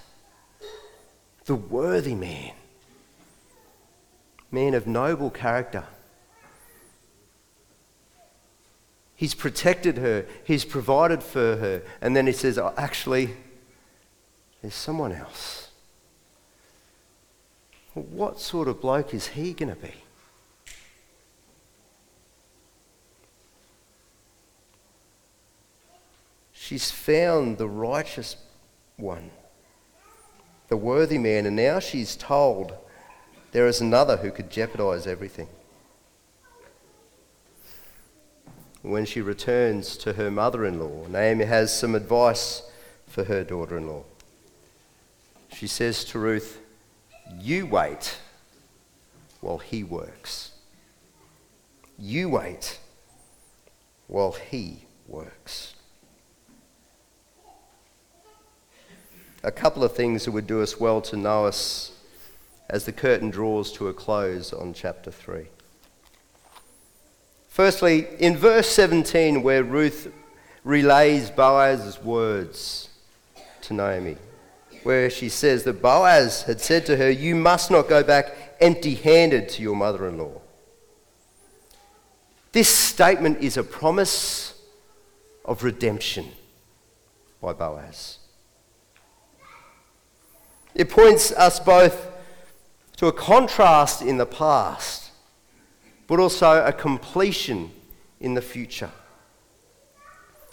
the 1.45 1.55
worthy 1.55 2.15
man, 2.15 2.53
man 4.51 4.73
of 4.73 4.87
noble 4.87 5.31
character. 5.31 5.85
He's 9.21 9.35
protected 9.35 9.99
her, 9.99 10.25
he's 10.45 10.65
provided 10.65 11.23
for 11.23 11.57
her, 11.57 11.83
and 12.01 12.17
then 12.17 12.27
he 12.27 12.33
says, 12.33 12.57
oh, 12.57 12.73
actually, 12.79 13.35
there's 14.63 14.73
someone 14.73 15.13
else. 15.13 15.69
What 17.93 18.41
sort 18.41 18.67
of 18.67 18.81
bloke 18.81 19.13
is 19.13 19.27
he 19.27 19.53
going 19.53 19.75
to 19.75 19.79
be? 19.79 19.93
She's 26.55 26.91
found 26.91 27.59
the 27.59 27.69
righteous 27.69 28.37
one, 28.97 29.33
the 30.69 30.79
worthy 30.79 31.19
man, 31.19 31.45
and 31.45 31.57
now 31.57 31.79
she's 31.79 32.17
told 32.17 32.73
there 33.53 33.67
is 33.67 33.83
another 33.83 34.17
who 34.17 34.31
could 34.31 34.49
jeopardize 34.49 35.07
everything. 35.07 35.49
When 38.83 39.05
she 39.05 39.21
returns 39.21 39.97
to 39.99 40.15
her 40.15 40.31
mother 40.31 40.65
in 40.65 40.81
law, 40.81 41.07
Naomi 41.07 41.45
has 41.45 41.77
some 41.77 41.95
advice 41.95 42.63
for 43.07 43.25
her 43.25 43.45
daughter 43.45 43.77
in 43.77 43.87
law. 43.87 44.05
She 45.53 45.67
says 45.67 46.05
to 46.07 46.19
Ruth, 46.19 46.59
You 47.39 47.67
wait 47.67 48.19
while 49.41 49.59
he 49.59 49.85
works. 49.85 50.53
You 51.99 52.31
wait 52.31 52.79
while 54.07 54.33
he 54.33 54.85
works. 55.07 55.75
A 59.43 59.53
couple 59.53 59.85
of 59.85 59.95
things 59.95 60.25
that 60.25 60.33
would 60.33 60.47
do 60.47 60.63
us 60.63 60.81
well 60.81 61.01
to 61.03 61.17
know 61.17 61.45
us 61.47 61.93
as 62.69 62.85
the 62.85 62.93
curtain 62.93 63.31
draws 63.31 63.73
to 63.73 63.89
a 63.89 63.93
close 63.93 64.53
on 64.53 64.73
chapter 64.73 65.11
3. 65.11 65.47
Firstly, 67.51 68.07
in 68.21 68.37
verse 68.37 68.69
17, 68.69 69.43
where 69.43 69.65
Ruth 69.65 70.13
relays 70.63 71.31
Boaz's 71.31 72.01
words 72.01 72.89
to 73.63 73.75
Naomi, 73.75 74.17
where 74.85 75.11
she 75.11 75.29
says 75.29 75.65
that 75.65 75.83
Boaz 75.83 76.45
had 76.45 76.61
said 76.61 76.87
to 76.87 76.97
her, 76.97 77.11
You 77.11 77.35
must 77.35 77.71
not 77.71 77.89
go 77.89 78.05
back 78.05 78.57
empty 78.61 78.95
handed 78.95 79.49
to 79.51 79.63
your 79.63 79.75
mother 79.75 80.09
in 80.09 80.17
law. 80.17 80.41
This 82.53 82.73
statement 82.73 83.43
is 83.43 83.57
a 83.57 83.65
promise 83.65 84.55
of 85.45 85.65
redemption 85.65 86.29
by 87.43 87.53
Boaz. 87.53 88.19
It 90.75 90.89
points 90.89 91.33
us 91.33 91.59
both 91.59 92.11
to 92.99 93.09
a 93.09 93.13
contrast 93.13 94.03
in 94.03 94.19
the 94.19 94.27
past, 94.27 95.10
but 96.11 96.19
also 96.19 96.63
a 96.67 96.73
completion 96.73 97.71
in 98.21 98.35
the 98.35 98.43
future. 98.43 98.91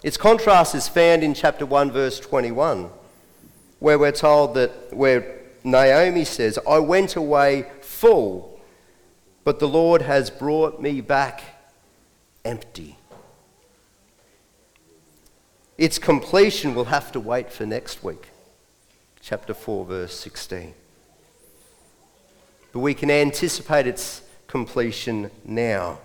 Its 0.03 0.15
contrast 0.15 0.75
is 0.75 0.87
found 0.87 1.23
in 1.23 1.33
chapter 1.33 1.65
1, 1.65 1.91
verse 1.91 2.19
21 2.21 2.89
where 3.79 3.99
we're 3.99 4.11
told 4.11 4.53
that, 4.55 4.93
where 4.93 5.39
Naomi 5.63 6.25
says, 6.25 6.57
I 6.67 6.79
went 6.79 7.15
away 7.15 7.67
full, 7.81 8.59
but 9.43 9.59
the 9.59 9.67
Lord 9.67 10.01
has 10.03 10.29
brought 10.29 10.81
me 10.81 11.01
back 11.01 11.41
empty. 12.43 12.97
Its 15.77 15.99
completion 15.99 16.73
will 16.73 16.85
have 16.85 17.11
to 17.11 17.19
wait 17.19 17.51
for 17.51 17.65
next 17.65 18.03
week, 18.03 18.29
chapter 19.21 19.53
4, 19.53 19.85
verse 19.85 20.19
16. 20.19 20.73
But 22.71 22.79
we 22.79 22.93
can 22.93 23.11
anticipate 23.11 23.85
its 23.85 24.21
completion 24.47 25.29
now. 25.43 25.99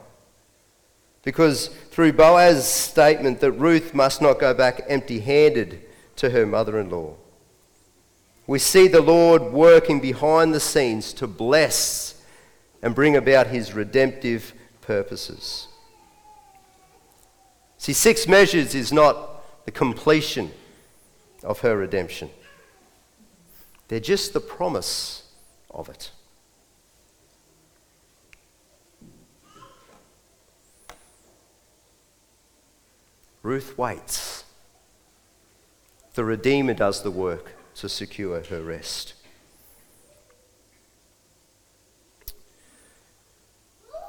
Because 1.23 1.69
through 1.91 2.13
Boaz's 2.15 2.67
statement 2.67 3.41
that 3.41 3.53
Ruth 3.53 3.95
must 3.95 4.21
not 4.21 4.41
go 4.41 4.53
back 4.53 4.83
empty 4.89 5.21
handed 5.21 5.83
to 6.17 6.31
her 6.31 6.45
mother 6.45 6.79
in 6.81 6.91
law, 6.91 7.15
we 8.47 8.59
see 8.59 8.89
the 8.89 9.01
Lord 9.01 9.53
working 9.53 10.01
behind 10.01 10.53
the 10.53 10.61
scenes 10.61 11.13
to 11.15 11.27
bless 11.27 12.21
and 12.83 12.95
bring 12.95 13.17
about 13.17 13.47
his 13.47 13.73
redemptive 13.73 14.53
purposes. 14.81 15.69
See, 17.79 17.93
six 17.93 18.27
measures 18.27 18.75
is 18.75 18.93
not 18.93 19.65
the 19.65 19.71
completion 19.71 20.51
of 21.45 21.61
her 21.61 21.77
redemption, 21.77 22.31
they're 23.89 24.01
just 24.01 24.33
the 24.33 24.41
promise 24.41 25.29
of 25.71 25.89
it. 25.89 26.11
Ruth 33.43 33.77
waits. 33.77 34.45
The 36.15 36.25
Redeemer 36.25 36.75
does 36.75 37.03
the 37.03 37.11
work 37.11 37.53
to 37.77 37.89
secure 37.89 38.43
her 38.43 38.63
rest. 38.63 39.15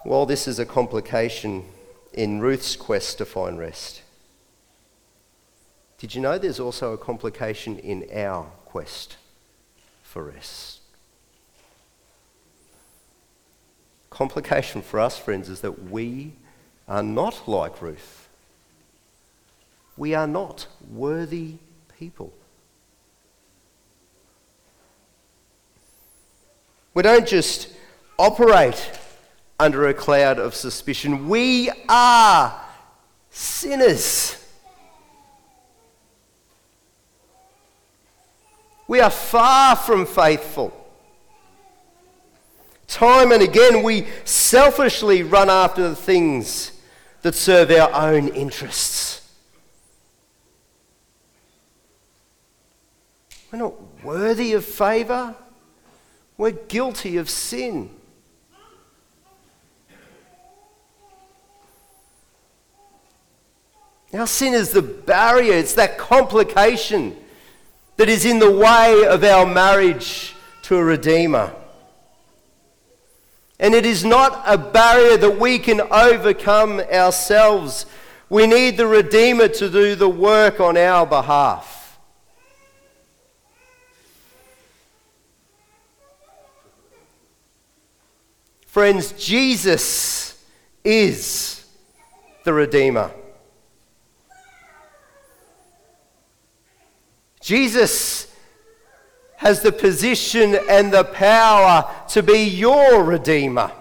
While 0.03 0.25
this 0.25 0.47
is 0.47 0.59
a 0.59 0.65
complication 0.65 1.63
in 2.11 2.41
Ruth's 2.41 2.75
quest 2.75 3.17
to 3.19 3.25
find 3.25 3.57
rest, 3.57 4.01
did 5.97 6.13
you 6.13 6.21
know 6.21 6.37
there's 6.37 6.59
also 6.59 6.91
a 6.91 6.97
complication 6.97 7.79
in 7.79 8.05
our 8.13 8.43
quest 8.65 9.15
for 10.03 10.23
rest? 10.23 10.81
Complication 14.09 14.81
for 14.81 14.99
us, 14.99 15.17
friends, 15.17 15.47
is 15.47 15.61
that 15.61 15.89
we 15.89 16.33
are 16.87 17.01
not 17.01 17.47
like 17.47 17.81
Ruth. 17.81 18.22
We 19.95 20.15
are 20.15 20.27
not 20.27 20.67
worthy 20.91 21.55
people. 21.99 22.33
We 26.93 27.03
don't 27.03 27.27
just 27.27 27.69
operate 28.19 28.91
under 29.59 29.87
a 29.87 29.93
cloud 29.93 30.39
of 30.39 30.53
suspicion. 30.53 31.27
We 31.27 31.71
are 31.89 32.59
sinners. 33.29 34.37
We 38.87 38.99
are 38.99 39.09
far 39.09 39.75
from 39.75 40.05
faithful. 40.05 40.79
Time 42.87 43.31
and 43.31 43.41
again, 43.41 43.81
we 43.81 44.05
selfishly 44.23 45.23
run 45.23 45.49
after 45.49 45.89
the 45.89 45.95
things 45.95 46.71
that 47.23 47.33
serve 47.33 47.71
our 47.71 47.91
own 47.91 48.27
interests. 48.27 49.22
We're 53.53 53.59
not 53.59 54.03
worthy 54.03 54.53
of 54.53 54.65
favour. 54.65 55.35
We're 56.37 56.49
guilty 56.49 57.17
of 57.17 57.29
sin. 57.29 57.91
Our 64.11 64.25
sin 64.25 64.55
is 64.55 64.71
the 64.71 64.81
barrier, 64.81 65.53
it's 65.53 65.75
that 65.75 65.99
complication 65.99 67.15
that 67.97 68.09
is 68.09 68.25
in 68.25 68.39
the 68.39 68.49
way 68.49 69.05
of 69.07 69.23
our 69.23 69.45
marriage 69.45 70.33
to 70.63 70.77
a 70.77 70.83
Redeemer. 70.83 71.53
And 73.59 73.75
it 73.75 73.85
is 73.85 74.03
not 74.03 74.41
a 74.47 74.57
barrier 74.57 75.15
that 75.17 75.39
we 75.39 75.59
can 75.59 75.79
overcome 75.79 76.79
ourselves. 76.79 77.85
We 78.29 78.47
need 78.47 78.77
the 78.77 78.87
Redeemer 78.87 79.47
to 79.49 79.69
do 79.69 79.93
the 79.93 80.09
work 80.09 80.59
on 80.59 80.75
our 80.75 81.05
behalf. 81.05 81.82
Friends, 88.73 89.11
Jesus 89.11 90.43
is 90.83 91.63
the 92.43 92.51
Redeemer. 92.51 93.11
Jesus 97.39 98.33
has 99.35 99.61
the 99.61 99.71
position 99.71 100.57
and 100.67 100.91
the 100.91 101.03
power 101.03 101.87
to 102.07 102.23
be 102.23 102.45
your 102.45 103.03
Redeemer. 103.03 103.71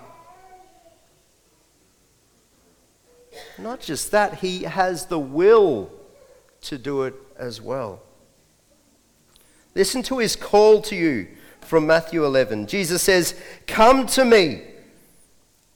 Not 3.56 3.80
just 3.80 4.10
that, 4.10 4.40
he 4.40 4.64
has 4.64 5.06
the 5.06 5.18
will 5.18 5.90
to 6.64 6.76
do 6.76 7.04
it 7.04 7.14
as 7.38 7.62
well. 7.62 8.02
Listen 9.74 10.02
to 10.02 10.18
his 10.18 10.36
call 10.36 10.82
to 10.82 10.94
you 10.94 11.28
from 11.62 11.86
Matthew 11.86 12.26
11. 12.26 12.66
Jesus 12.66 13.00
says, 13.00 13.34
Come 13.66 14.04
to 14.08 14.26
me, 14.26 14.64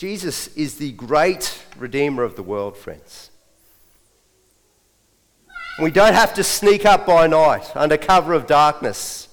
Jesus 0.00 0.46
is 0.56 0.76
the 0.76 0.92
great 0.92 1.62
Redeemer 1.76 2.22
of 2.22 2.34
the 2.34 2.42
world, 2.42 2.74
friends. 2.74 3.30
We 5.78 5.90
don't 5.90 6.14
have 6.14 6.32
to 6.36 6.42
sneak 6.42 6.86
up 6.86 7.04
by 7.04 7.26
night 7.26 7.70
under 7.76 7.98
cover 7.98 8.32
of 8.32 8.46
darkness 8.46 9.28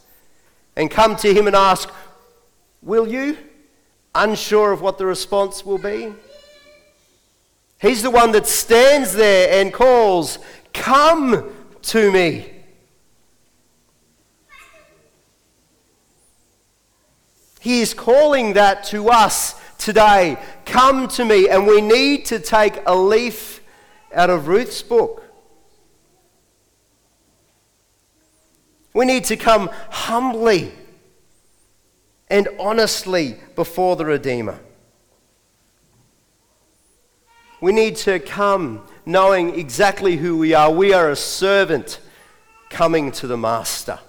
and 0.75 0.91
come 0.91 1.15
to 1.15 1.33
Him 1.33 1.47
and 1.47 1.55
ask, 1.55 1.89
Will 2.81 3.07
you? 3.07 3.37
Unsure 4.13 4.73
of 4.73 4.81
what 4.81 4.97
the 4.97 5.05
response 5.05 5.65
will 5.65 5.77
be. 5.77 6.11
He's 7.79 8.03
the 8.03 8.11
one 8.11 8.33
that 8.33 8.45
stands 8.45 9.13
there 9.13 9.61
and 9.61 9.71
calls, 9.71 10.37
Come 10.73 11.49
to 11.83 12.11
me. 12.11 12.51
He 17.61 17.79
is 17.79 17.93
calling 17.93 18.51
that 18.51 18.83
to 18.87 19.07
us 19.07 19.55
today. 19.77 20.37
Come 20.65 21.07
to 21.09 21.25
me. 21.25 21.49
And 21.49 21.67
we 21.67 21.81
need 21.81 22.25
to 22.25 22.39
take 22.39 22.79
a 22.85 22.95
leaf 22.95 23.61
out 24.13 24.29
of 24.29 24.47
Ruth's 24.47 24.81
book 24.81 25.23
We 28.97 29.05
need 29.05 29.25
to 29.25 29.37
come 29.37 29.69
humbly 29.91 30.71
and 32.31 32.47
honestly 32.59 33.35
before 33.55 33.95
the 33.95 34.05
Redeemer. 34.05 34.59
We 37.61 37.73
need 37.73 37.95
to 37.97 38.17
come 38.17 38.81
knowing 39.05 39.53
exactly 39.53 40.17
who 40.17 40.39
we 40.39 40.55
are. 40.55 40.71
We 40.71 40.93
are 40.93 41.11
a 41.11 41.15
servant 41.15 41.99
coming 42.71 43.11
to 43.11 43.27
the 43.27 43.37
Master. 43.37 43.99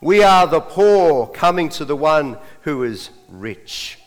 We 0.00 0.22
are 0.22 0.46
the 0.46 0.60
poor 0.60 1.26
coming 1.26 1.68
to 1.70 1.84
the 1.84 1.96
one 1.96 2.38
who 2.62 2.84
is 2.84 3.10
rich. 3.28 3.98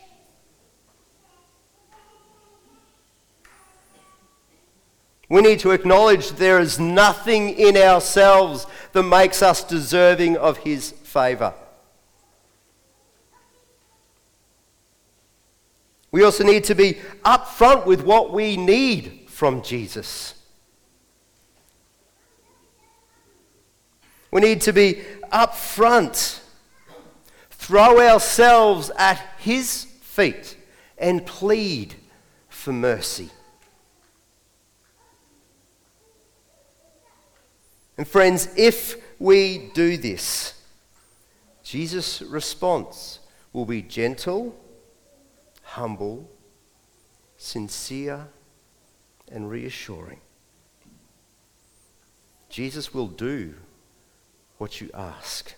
We 5.28 5.40
need 5.40 5.60
to 5.60 5.70
acknowledge 5.70 6.30
there 6.32 6.58
is 6.58 6.78
nothing 6.78 7.50
in 7.50 7.76
ourselves 7.76 8.66
that 8.92 9.02
makes 9.04 9.42
us 9.42 9.64
deserving 9.64 10.36
of 10.36 10.58
His 10.58 10.90
favour. 10.90 11.54
We 16.10 16.22
also 16.22 16.44
need 16.44 16.64
to 16.64 16.74
be 16.74 16.98
upfront 17.24 17.86
with 17.86 18.02
what 18.02 18.32
we 18.32 18.56
need 18.56 19.26
from 19.26 19.62
Jesus. 19.62 20.33
We 24.34 24.40
need 24.40 24.62
to 24.62 24.72
be 24.72 25.00
up 25.30 25.54
front, 25.54 26.42
throw 27.50 28.00
ourselves 28.00 28.90
at 28.98 29.24
His 29.38 29.84
feet, 29.84 30.56
and 30.98 31.24
plead 31.24 31.94
for 32.48 32.72
mercy. 32.72 33.30
And 37.96 38.08
friends, 38.08 38.48
if 38.56 38.96
we 39.20 39.70
do 39.72 39.96
this, 39.96 40.60
Jesus' 41.62 42.20
response 42.20 43.20
will 43.52 43.66
be 43.66 43.82
gentle, 43.82 44.60
humble, 45.62 46.28
sincere, 47.36 48.26
and 49.30 49.48
reassuring. 49.48 50.18
Jesus 52.48 52.92
will 52.92 53.06
do 53.06 53.54
what 54.64 54.80
you 54.80 54.88
ask. 54.94 55.52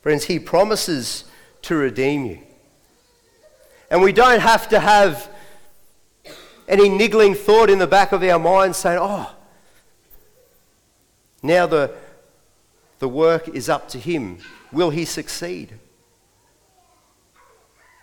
Friends, 0.00 0.26
he 0.26 0.38
promises 0.38 1.24
to 1.62 1.74
redeem 1.74 2.24
you. 2.24 2.38
And 3.90 4.00
we 4.00 4.12
don't 4.12 4.38
have 4.38 4.68
to 4.68 4.78
have 4.78 5.28
any 6.68 6.88
niggling 6.88 7.34
thought 7.34 7.68
in 7.68 7.80
the 7.80 7.88
back 7.88 8.12
of 8.12 8.22
our 8.22 8.38
mind 8.38 8.76
saying, 8.76 9.00
oh, 9.02 9.34
now 11.42 11.66
the, 11.66 11.92
the 13.00 13.08
work 13.08 13.48
is 13.48 13.68
up 13.68 13.88
to 13.88 13.98
him. 13.98 14.38
Will 14.70 14.90
he 14.90 15.04
succeed? 15.04 15.74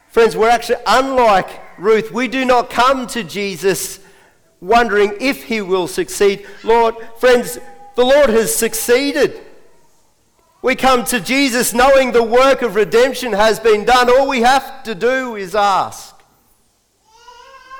Friends, 0.10 0.36
we're 0.36 0.49
actually 0.49 0.84
unlike 0.86 1.62
Ruth. 1.78 2.12
We 2.12 2.28
do 2.28 2.43
not 2.43 2.70
come 2.70 3.07
to 3.07 3.24
Jesus 3.24 4.01
wondering 4.60 5.14
if 5.22 5.45
he 5.45 5.62
will 5.62 5.88
succeed. 5.88 6.45
Lord, 6.66 6.95
friends, 7.20 7.57
the 8.00 8.06
Lord 8.06 8.30
has 8.30 8.56
succeeded. 8.56 9.41
We 10.62 10.78
come 10.78 11.04
to 11.04 11.20
Jesus 11.20 11.74
knowing 11.74 12.14
the 12.14 12.24
work 12.24 12.62
of 12.62 12.76
redemption 12.76 13.34
has 13.34 13.60
been 13.60 13.84
done. 13.84 14.10
All 14.10 14.26
we 14.26 14.39
have 14.39 14.84
to 14.84 14.95
do 14.95 15.36
is 15.36 15.54
ask. 15.54 16.16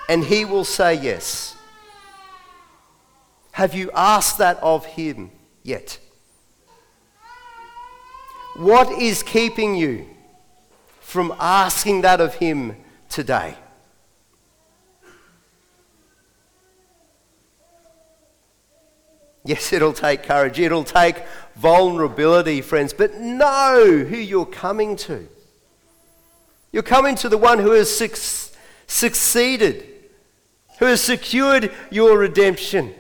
And 0.10 0.22
he 0.26 0.44
will 0.44 0.66
say 0.66 0.96
yes. 0.96 1.56
Have 3.54 3.74
you 3.74 3.92
asked 3.96 4.40
that 4.40 4.58
of 4.58 4.86
him 4.88 5.32
yet? 5.64 5.98
What 8.58 8.92
is 8.92 9.24
keeping 9.24 9.74
you 9.74 10.06
from 11.00 11.34
asking 11.40 12.02
that 12.02 12.20
of 12.20 12.34
him 12.34 12.76
today? 13.08 13.56
Yes, 19.44 19.72
it'll 19.72 19.94
take 19.94 20.24
courage, 20.24 20.60
it'll 20.60 20.84
take 20.84 21.24
vulnerability, 21.56 22.62
friends, 22.62 22.94
but 22.94 23.16
know 23.16 24.06
who 24.08 24.18
you're 24.18 24.46
coming 24.46 24.96
to. 24.98 25.28
You're 26.72 26.84
coming 26.84 27.16
to 27.16 27.30
the 27.30 27.38
one 27.38 27.60
who 27.60 27.72
has 27.72 27.96
su- 27.96 28.54
succeeded, 28.86 29.86
who 30.80 30.86
has 30.86 31.02
secured 31.02 31.72
your 31.90 32.18
redemption, 32.18 32.94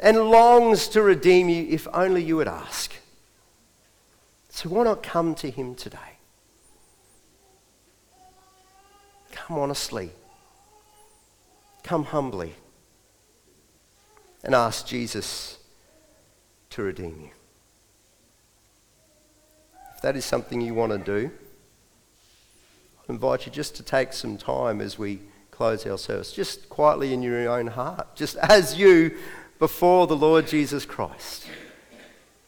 and 0.00 0.30
longs 0.30 0.88
to 0.88 1.02
redeem 1.02 1.48
you 1.48 1.66
if 1.68 1.86
only 1.92 2.22
you 2.22 2.36
would 2.36 2.48
ask. 2.48 2.94
So, 4.48 4.68
why 4.70 4.84
not 4.84 5.02
come 5.02 5.34
to 5.36 5.50
him 5.50 5.74
today? 5.74 5.98
Come 9.32 9.58
honestly, 9.58 10.10
come 11.84 12.04
humbly 12.04 12.54
and 14.48 14.54
ask 14.54 14.86
Jesus 14.86 15.58
to 16.70 16.82
redeem 16.82 17.20
you. 17.20 17.30
If 19.94 20.00
that 20.00 20.16
is 20.16 20.24
something 20.24 20.62
you 20.62 20.72
want 20.72 20.90
to 20.92 20.98
do, 20.98 21.30
I 23.06 23.12
invite 23.12 23.44
you 23.44 23.52
just 23.52 23.76
to 23.76 23.82
take 23.82 24.14
some 24.14 24.38
time 24.38 24.80
as 24.80 24.98
we 24.98 25.20
close 25.50 25.86
our 25.86 25.98
service, 25.98 26.32
just 26.32 26.70
quietly 26.70 27.12
in 27.12 27.20
your 27.20 27.46
own 27.46 27.66
heart, 27.66 28.16
just 28.16 28.38
as 28.38 28.78
you 28.78 29.18
before 29.58 30.06
the 30.06 30.16
Lord 30.16 30.46
Jesus 30.46 30.86
Christ. 30.86 31.46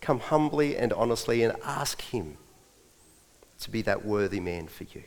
Come 0.00 0.20
humbly 0.20 0.78
and 0.78 0.94
honestly 0.94 1.42
and 1.42 1.54
ask 1.62 2.00
Him 2.00 2.38
to 3.58 3.70
be 3.70 3.82
that 3.82 4.06
worthy 4.06 4.40
man 4.40 4.68
for 4.68 4.84
you. 4.84 5.02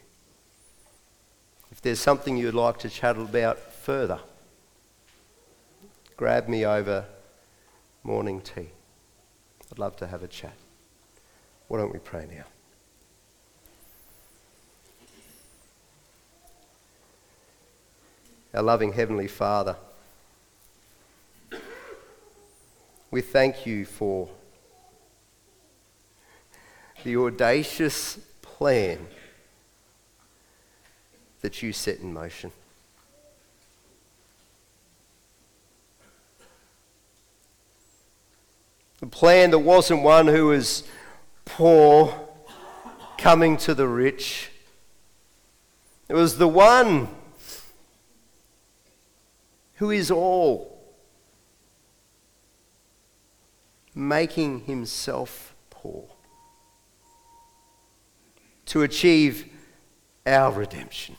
If 1.71 1.81
there's 1.81 1.99
something 1.99 2.37
you'd 2.37 2.53
like 2.53 2.77
to 2.79 2.89
chat 2.89 3.17
about 3.17 3.57
further, 3.57 4.19
grab 6.23 6.47
me 6.47 6.65
over 6.65 7.03
morning 8.01 8.39
tea. 8.39 8.69
I'd 9.69 9.77
love 9.77 9.97
to 9.97 10.07
have 10.07 10.23
a 10.23 10.27
chat. 10.29 10.55
Why 11.67 11.79
don't 11.79 11.91
we 11.91 11.99
pray 11.99 12.25
now? 12.33 12.45
Our 18.53 18.63
loving 18.63 18.93
Heavenly 18.93 19.27
Father, 19.27 19.75
we 23.11 23.19
thank 23.19 23.65
you 23.65 23.83
for 23.83 24.29
the 27.03 27.17
audacious 27.17 28.17
plan 28.41 29.07
that 31.41 31.61
you 31.61 31.73
set 31.73 31.99
in 31.99 32.13
motion. 32.13 32.53
The 39.03 39.09
plan 39.09 39.51
that 39.51 39.59
wasn't 39.59 40.01
one 40.01 40.27
who 40.27 40.45
was 40.45 40.85
poor 41.43 42.17
coming 43.17 43.57
to 43.57 43.75
the 43.75 43.85
rich. 43.85 44.49
It 46.07 46.13
was 46.13 46.37
the 46.37 46.47
one 46.47 47.09
who 49.73 49.91
is 49.91 50.09
all, 50.09 50.81
making 53.93 54.61
himself 54.61 55.53
poor 55.69 56.05
to 58.67 58.83
achieve 58.83 59.51
our 60.25 60.49
redemption. 60.49 61.17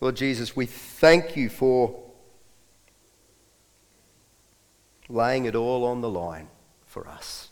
Lord 0.00 0.16
Jesus, 0.16 0.54
we 0.54 0.66
thank 0.66 1.36
you 1.36 1.48
for 1.48 1.98
laying 5.08 5.46
it 5.46 5.54
all 5.54 5.84
on 5.84 6.00
the 6.00 6.08
line 6.08 6.48
for 6.86 7.08
us. 7.08 7.48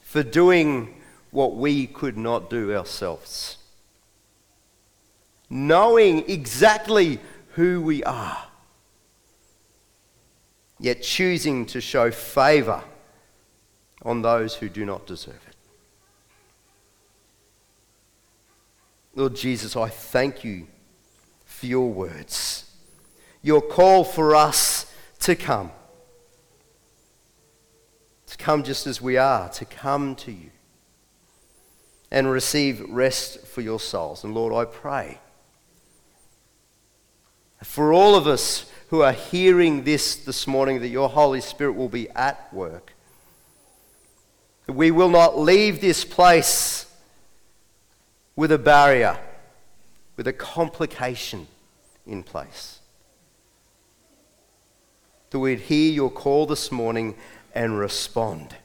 For 0.00 0.22
doing 0.22 1.00
what 1.30 1.56
we 1.56 1.86
could 1.86 2.16
not 2.16 2.50
do 2.50 2.74
ourselves. 2.74 3.56
Knowing 5.48 6.28
exactly 6.28 7.18
who 7.54 7.80
we 7.82 8.02
are, 8.04 8.46
yet 10.78 11.02
choosing 11.02 11.66
to 11.66 11.80
show 11.80 12.10
favour 12.10 12.82
on 14.02 14.22
those 14.22 14.56
who 14.56 14.68
do 14.68 14.84
not 14.84 15.06
deserve 15.06 15.40
it. 15.48 15.51
Lord 19.14 19.36
Jesus, 19.36 19.76
I 19.76 19.88
thank 19.88 20.42
you 20.42 20.66
for 21.44 21.66
your 21.66 21.90
words, 21.90 22.70
your 23.42 23.60
call 23.60 24.04
for 24.04 24.34
us 24.34 24.92
to 25.20 25.36
come. 25.36 25.70
To 28.26 28.38
come 28.38 28.62
just 28.62 28.86
as 28.86 29.02
we 29.02 29.18
are, 29.18 29.50
to 29.50 29.64
come 29.66 30.14
to 30.16 30.32
you 30.32 30.50
and 32.10 32.30
receive 32.30 32.80
rest 32.88 33.46
for 33.46 33.60
your 33.60 33.78
souls. 33.78 34.24
And 34.24 34.34
Lord, 34.34 34.54
I 34.54 34.70
pray 34.70 35.18
for 37.62 37.92
all 37.92 38.14
of 38.14 38.26
us 38.26 38.70
who 38.88 39.02
are 39.02 39.12
hearing 39.12 39.84
this 39.84 40.16
this 40.16 40.46
morning 40.46 40.80
that 40.80 40.88
your 40.88 41.08
Holy 41.08 41.40
Spirit 41.40 41.72
will 41.72 41.88
be 41.88 42.10
at 42.10 42.52
work. 42.52 42.92
That 44.66 44.72
we 44.74 44.90
will 44.90 45.08
not 45.08 45.38
leave 45.38 45.80
this 45.80 46.04
place 46.04 46.91
with 48.34 48.52
a 48.52 48.58
barrier, 48.58 49.18
with 50.16 50.26
a 50.26 50.32
complication 50.32 51.46
in 52.06 52.22
place. 52.22 52.80
That 55.30 55.38
we'd 55.38 55.60
hear 55.60 55.92
your 55.92 56.10
call 56.10 56.46
this 56.46 56.70
morning 56.70 57.14
and 57.54 57.78
respond. 57.78 58.56